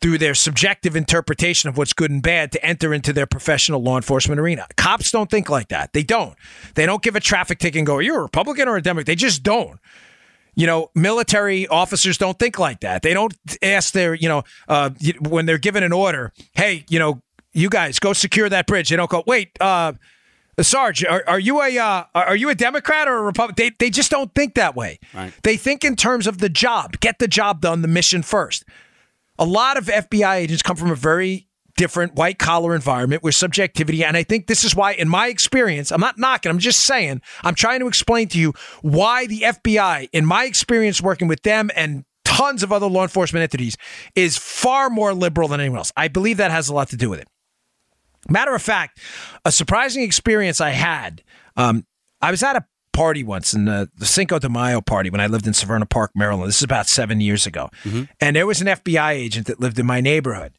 [0.02, 3.96] through their subjective interpretation of what's good and bad to enter into their professional law
[3.96, 4.66] enforcement arena.
[4.76, 5.94] Cops don't think like that.
[5.94, 6.36] They don't.
[6.74, 9.06] They don't give a traffic ticket and go, Are you a Republican or a Democrat?
[9.06, 9.80] They just don't.
[10.56, 13.04] You know, military officers don't think like that.
[13.04, 14.90] They don't ask their, you know, uh,
[15.22, 17.22] when they're given an order, hey, you know,
[17.54, 18.90] you guys go secure that bridge.
[18.90, 19.94] They don't go, wait, uh,
[20.60, 23.56] Sarge, are, are you a uh, are you a Democrat or a Republican?
[23.64, 25.00] They, they just don't think that way.
[25.14, 25.34] Right.
[25.44, 27.00] They think in terms of the job.
[27.00, 28.66] Get the job done, the mission first.
[29.42, 34.04] A lot of FBI agents come from a very different white collar environment with subjectivity.
[34.04, 37.22] And I think this is why, in my experience, I'm not knocking, I'm just saying,
[37.44, 41.72] I'm trying to explain to you why the FBI, in my experience working with them
[41.76, 43.78] and tons of other law enforcement entities,
[44.14, 45.92] is far more liberal than anyone else.
[45.98, 47.28] I believe that has a lot to do with it.
[48.30, 49.00] Matter of fact,
[49.44, 51.24] a surprising experience I had.
[51.58, 51.88] Um,
[52.22, 55.28] I was at a party once in the, the Cinco de Mayo party when I
[55.28, 56.48] lived in Severna Park, Maryland.
[56.50, 57.70] This is about seven years ago.
[58.20, 60.54] And there was an FBI agent that lived in my neighborhood.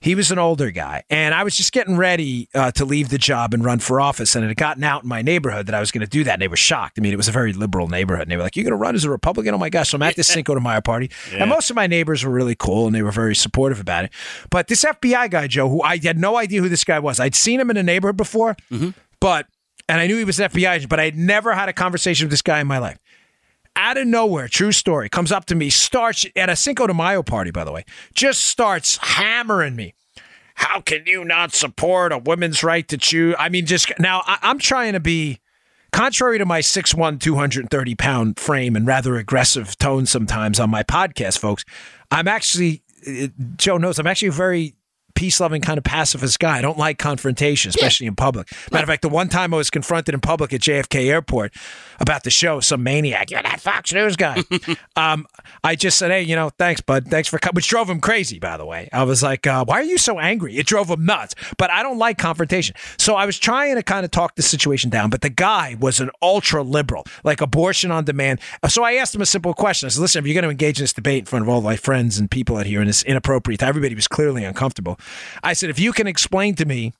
[0.00, 1.04] He was an older guy.
[1.10, 4.34] And I was just getting ready uh, to leave the job and run for office.
[4.34, 6.32] And it had gotten out in my neighborhood that I was going to do that.
[6.32, 6.98] And they were shocked.
[6.98, 8.22] I mean, it was a very liberal neighborhood.
[8.22, 9.54] And they were like, You're going to run as a Republican?
[9.54, 9.90] Oh my gosh.
[9.90, 11.08] So I'm at this Cinco de Mayo party.
[11.32, 14.10] And most of my neighbors were really cool and they were very supportive about it.
[14.50, 17.36] But this FBI guy, Joe, who I had no idea who this guy was, I'd
[17.36, 18.56] seen him in a neighborhood before,
[19.20, 19.46] but
[19.92, 22.24] and I knew he was an FBI agent, but I had never had a conversation
[22.24, 22.98] with this guy in my life.
[23.76, 27.22] Out of nowhere, true story, comes up to me, starts at a Cinco de Mayo
[27.22, 27.84] party, by the way,
[28.14, 29.92] just starts hammering me.
[30.54, 33.34] How can you not support a woman's right to choose?
[33.38, 35.40] I mean, just now I, I'm trying to be,
[35.92, 41.38] contrary to my 6'1, 230 pound frame and rather aggressive tone sometimes on my podcast,
[41.38, 41.66] folks,
[42.10, 42.82] I'm actually,
[43.58, 44.74] Joe knows, I'm actually very
[45.14, 46.58] peace loving kind of pacifist guy.
[46.58, 48.48] I don't like confrontation, especially in public.
[48.70, 51.54] Matter of fact, the one time I was confronted in public at JFK Airport
[52.00, 54.42] about the show, some maniac, you're that Fox News guy.
[54.96, 55.26] um,
[55.62, 57.08] I just said, hey, you know, thanks, bud.
[57.08, 58.88] Thanks for coming, which drove him crazy, by the way.
[58.92, 60.56] I was like, uh, why are you so angry?
[60.56, 61.34] It drove him nuts.
[61.58, 62.74] But I don't like confrontation.
[62.98, 66.00] So I was trying to kind of talk the situation down, but the guy was
[66.00, 68.40] an ultra liberal, like abortion on demand.
[68.68, 69.86] So I asked him a simple question.
[69.86, 71.60] I said, listen, if you're going to engage in this debate in front of all
[71.60, 74.98] my friends and people out here, and it's inappropriate, everybody was clearly uncomfortable.
[75.42, 76.92] I said, if you can explain to me,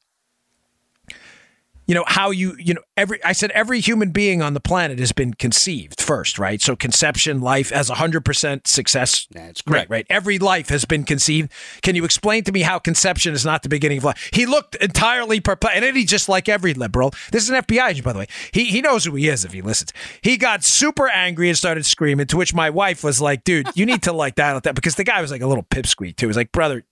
[1.89, 5.01] you know how you you know every I said every human being on the planet
[5.01, 6.61] has been conceived first, right?
[6.63, 9.27] So conception, life as a hundred percent success.
[9.33, 9.91] That's Right, correct.
[9.91, 10.07] right.
[10.09, 11.51] Every life has been conceived.
[11.83, 14.31] Can you explain to me how conception is not the beginning of life?
[14.33, 17.13] He looked entirely perplexed, and then he just like every liberal.
[17.33, 18.27] This is an FBI agent, by the way.
[18.53, 19.93] He he knows who he is if he listens.
[20.23, 22.29] He got super angry and started screaming.
[22.29, 24.95] To which my wife was like, "Dude, you need to like dial it down," because
[24.95, 26.27] the guy was like a little pipsqueak too.
[26.27, 26.85] He was like, "Brother,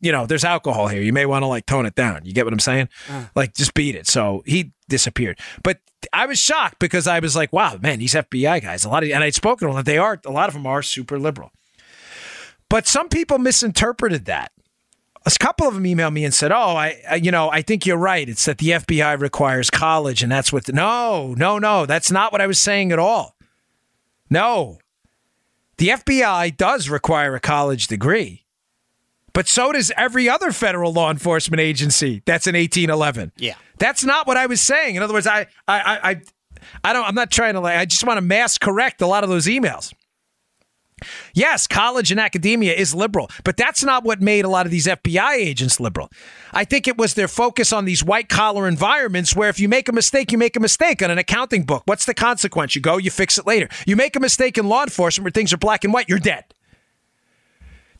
[0.00, 1.02] you know, there's alcohol here.
[1.02, 2.24] You may want to like tone it down.
[2.24, 2.88] You get what I'm saying?
[3.10, 3.26] Uh.
[3.34, 4.06] Like just beat it.
[4.06, 5.38] So he disappeared.
[5.62, 5.80] But
[6.12, 9.10] I was shocked because I was like, wow, man, these FBI guys, a lot of,
[9.10, 11.50] and I'd spoken to them, they are, a lot of them are super liberal.
[12.68, 14.52] But some people misinterpreted that.
[15.26, 17.86] a couple of them emailed me and said, "Oh, I, I, you know, I think
[17.86, 18.28] you're right.
[18.28, 22.32] It's that the FBI requires college, and that's what." The, no, no, no, that's not
[22.32, 23.36] what I was saying at all.
[24.28, 24.78] No,
[25.78, 28.43] the FBI does require a college degree,
[29.34, 32.22] but so does every other federal law enforcement agency.
[32.24, 33.32] That's an 1811.
[33.36, 34.94] Yeah, that's not what I was saying.
[34.94, 36.20] In other words, I, I, I,
[36.82, 37.04] I don't.
[37.04, 37.76] I'm not trying to like.
[37.76, 39.92] I just want to mass correct a lot of those emails.
[41.34, 44.86] Yes, college and academia is liberal, but that's not what made a lot of these
[44.86, 46.08] FBI agents liberal.
[46.52, 49.88] I think it was their focus on these white collar environments where if you make
[49.88, 51.82] a mistake, you make a mistake on an accounting book.
[51.86, 52.74] What's the consequence?
[52.74, 53.68] You go, you fix it later.
[53.86, 56.44] You make a mistake in law enforcement where things are black and white, you're dead.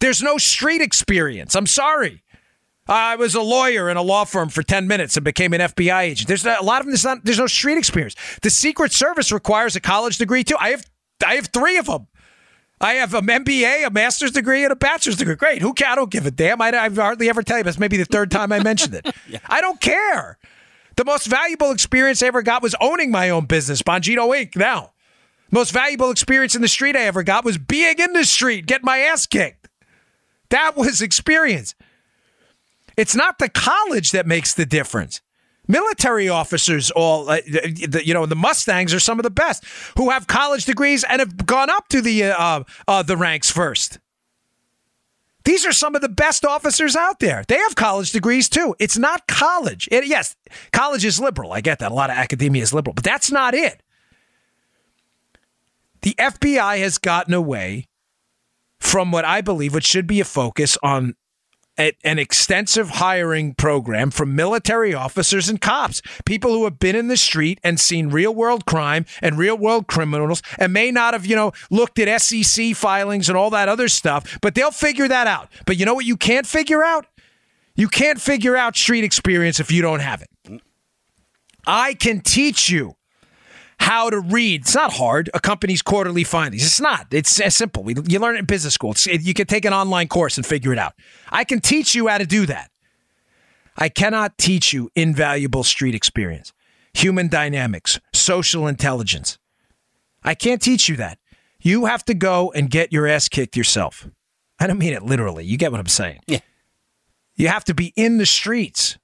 [0.01, 1.55] There's no street experience.
[1.55, 2.23] I'm sorry.
[2.87, 6.03] I was a lawyer in a law firm for 10 minutes and became an FBI
[6.03, 6.29] agent.
[6.29, 8.15] There's a lot of them, there's, not, there's no street experience.
[8.43, 10.57] The Secret Service requires a college degree too.
[10.61, 10.85] I have,
[11.27, 12.09] I have three of them.
[12.81, 15.37] I have an MBA, a master's degree, and a bachelor's degree.
[15.37, 15.63] Great.
[15.63, 15.93] Who can?
[15.93, 16.61] I don't give a damn.
[16.61, 17.65] I, I hardly ever tell you.
[17.65, 19.15] It's maybe the third time I mentioned it.
[19.29, 19.39] yeah.
[19.47, 20.39] I don't care.
[20.97, 24.57] The most valuable experience I ever got was owning my own business, Bongino Inc.
[24.57, 24.93] Now,
[25.51, 28.85] most valuable experience in the street I ever got was being in the street, getting
[28.85, 29.64] my ass kicked.
[30.55, 31.75] That was experience.
[32.97, 35.21] It's not the college that makes the difference.
[35.67, 39.65] Military officers, all uh, the, you know, the Mustangs are some of the best
[39.97, 43.99] who have college degrees and have gone up to the uh, uh, the ranks first.
[45.45, 47.43] These are some of the best officers out there.
[47.49, 48.77] They have college degrees too.
[48.79, 49.89] It's not college.
[49.91, 50.37] It, yes,
[50.73, 51.53] college is liberal.
[51.53, 51.91] I get that.
[51.91, 53.83] A lot of academia is liberal, but that's not it.
[56.03, 57.89] The FBI has gotten away
[58.85, 61.17] from what I believe, which should be a focus on
[61.77, 67.17] an extensive hiring program for military officers and cops, people who have been in the
[67.17, 71.35] street and seen real world crime and real world criminals and may not have, you
[71.35, 75.49] know, looked at SEC filings and all that other stuff, but they'll figure that out.
[75.67, 77.07] But you know what you can't figure out?
[77.75, 80.61] You can't figure out street experience if you don't have it.
[81.67, 82.95] I can teach you
[83.79, 84.63] how to read.
[84.63, 85.31] It's not hard.
[85.35, 86.65] A company's quarterly findings.
[86.65, 87.07] It's not.
[87.11, 87.83] It's as simple.
[87.83, 88.95] We, you learn it in business school.
[89.07, 90.95] You can take an online course and figure it out.
[91.31, 92.71] I can teach you how to do that.
[93.77, 96.53] I cannot teach you invaluable street experience,
[96.93, 99.39] human dynamics, social intelligence.
[100.23, 101.19] I can't teach you that.
[101.61, 104.09] You have to go and get your ass kicked yourself.
[104.61, 105.45] I don't mean it literally.
[105.45, 106.21] You get what I'm saying.
[106.27, 106.39] Yeah.
[107.35, 108.97] You have to be in the streets.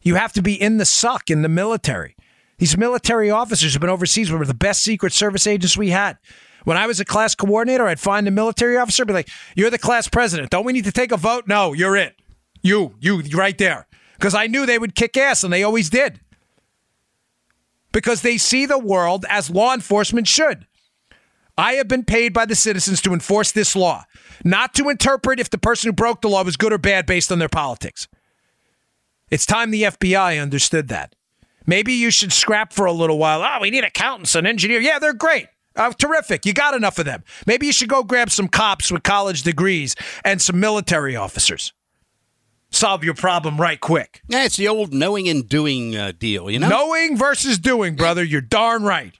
[0.00, 2.13] You have to be in the suck in the military.
[2.58, 6.18] These military officers have been overseas were the best Secret Service agents we had.
[6.64, 9.78] When I was a class coordinator, I'd find a military officer, be like, You're the
[9.78, 10.50] class president.
[10.50, 11.46] Don't we need to take a vote?
[11.46, 12.16] No, you're it.
[12.62, 13.86] You, you, right there.
[14.14, 16.20] Because I knew they would kick ass, and they always did.
[17.92, 20.66] Because they see the world as law enforcement should.
[21.56, 24.04] I have been paid by the citizens to enforce this law,
[24.44, 27.30] not to interpret if the person who broke the law was good or bad based
[27.30, 28.08] on their politics.
[29.30, 31.14] It's time the FBI understood that.
[31.66, 33.42] Maybe you should scrap for a little while.
[33.42, 34.84] Oh, we need accountants and engineers.
[34.84, 35.46] Yeah, they're great.
[35.76, 36.46] Uh, terrific.
[36.46, 37.24] You got enough of them.
[37.46, 41.72] Maybe you should go grab some cops with college degrees and some military officers.
[42.70, 44.22] Solve your problem right quick.
[44.28, 46.68] Yeah, it's the old knowing and doing uh, deal, you know?
[46.68, 48.22] Knowing versus doing, brother.
[48.22, 49.18] You're darn right.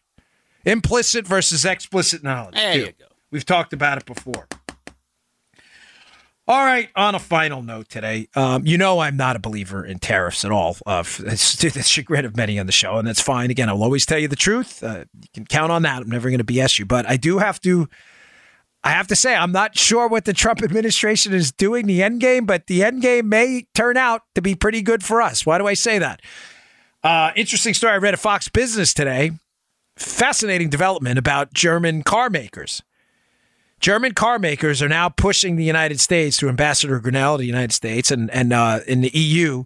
[0.64, 2.54] Implicit versus explicit knowledge.
[2.54, 3.06] There you go.
[3.30, 4.46] We've talked about it before.
[6.46, 6.90] All right.
[6.94, 10.50] On a final note today, um, you know I'm not a believer in tariffs at
[10.50, 10.76] all.
[10.84, 13.50] Uh, to the chagrin of many on the show, and that's fine.
[13.50, 14.82] Again, I'll always tell you the truth.
[14.82, 16.02] Uh, you can count on that.
[16.02, 17.88] I'm never going to BS you, but I do have to.
[18.86, 22.20] I have to say, I'm not sure what the Trump administration is doing the end
[22.20, 25.46] game, but the end game may turn out to be pretty good for us.
[25.46, 26.20] Why do I say that?
[27.02, 29.30] Uh, interesting story I read at Fox Business today.
[29.96, 32.82] Fascinating development about German car makers.
[33.80, 37.72] German car makers are now pushing the United States through Ambassador Grenell, to the United
[37.72, 39.64] States, and and uh, in the EU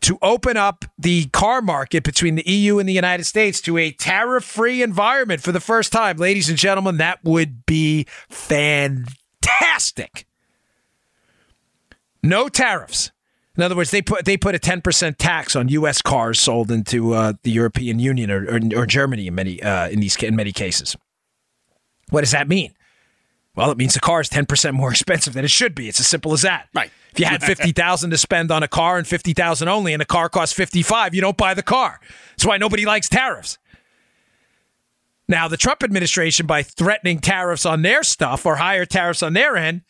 [0.00, 3.90] to open up the car market between the EU and the United States to a
[3.90, 6.98] tariff-free environment for the first time, ladies and gentlemen.
[6.98, 10.26] That would be fantastic.
[12.22, 13.10] No tariffs.
[13.56, 16.02] In other words, they put they put a ten percent tax on U.S.
[16.02, 20.00] cars sold into uh, the European Union or, or, or Germany in many uh, in
[20.00, 20.96] these in many cases.
[22.10, 22.75] What does that mean?
[23.56, 25.88] Well, it means the car is 10% more expensive than it should be.
[25.88, 26.68] It's as simple as that.
[26.74, 26.90] Right.
[27.12, 30.28] If you had 50,000 to spend on a car and 50,000 only and the car
[30.28, 31.98] costs 55, you don't buy the car.
[32.30, 33.58] That's why nobody likes tariffs.
[35.28, 39.56] Now, the Trump administration by threatening tariffs on their stuff or higher tariffs on their
[39.56, 39.82] end,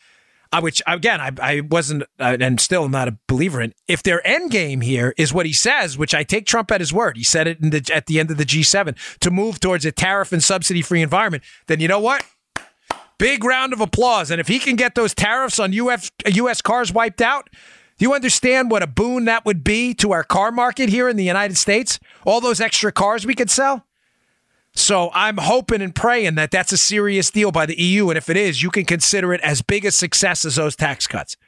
[0.50, 3.74] uh, which again, I, I wasn't uh, and still not a believer in.
[3.86, 6.92] If their end game here is what he says, which I take Trump at his
[6.92, 9.92] word, he said it the, at the end of the G7 to move towards a
[9.92, 12.24] tariff and subsidy free environment, then you know what?
[13.18, 14.30] Big round of applause.
[14.30, 17.48] And if he can get those tariffs on US, US cars wiped out,
[17.98, 21.16] do you understand what a boon that would be to our car market here in
[21.16, 21.98] the United States?
[22.26, 23.86] All those extra cars we could sell?
[24.74, 28.10] So I'm hoping and praying that that's a serious deal by the EU.
[28.10, 31.06] And if it is, you can consider it as big a success as those tax
[31.06, 31.38] cuts.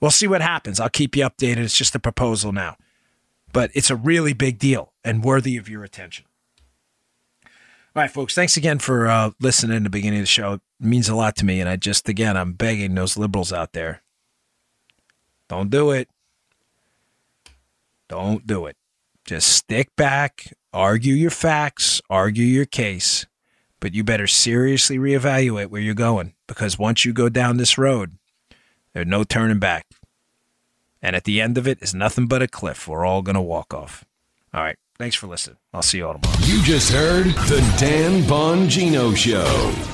[0.00, 0.80] We'll see what happens.
[0.80, 1.58] I'll keep you updated.
[1.58, 2.76] It's just a proposal now.
[3.52, 6.24] But it's a really big deal and worthy of your attention.
[7.44, 10.58] All right, folks, thanks again for uh, listening in the beginning of the show.
[10.80, 11.60] It means a lot to me.
[11.60, 14.02] And I just, again, I'm begging those liberals out there
[15.48, 16.08] don't do it.
[18.08, 18.76] Don't do it.
[19.24, 23.26] Just stick back, argue your facts, argue your case,
[23.80, 28.18] but you better seriously reevaluate where you're going because once you go down this road,
[28.92, 29.86] there's no turning back.
[31.00, 32.88] And at the end of it is nothing but a cliff.
[32.88, 34.04] We're all going to walk off.
[34.52, 34.76] All right.
[34.98, 35.58] Thanks for listening.
[35.72, 36.40] I'll see you all tomorrow.
[36.44, 39.93] You just heard the Dan Bongino Show.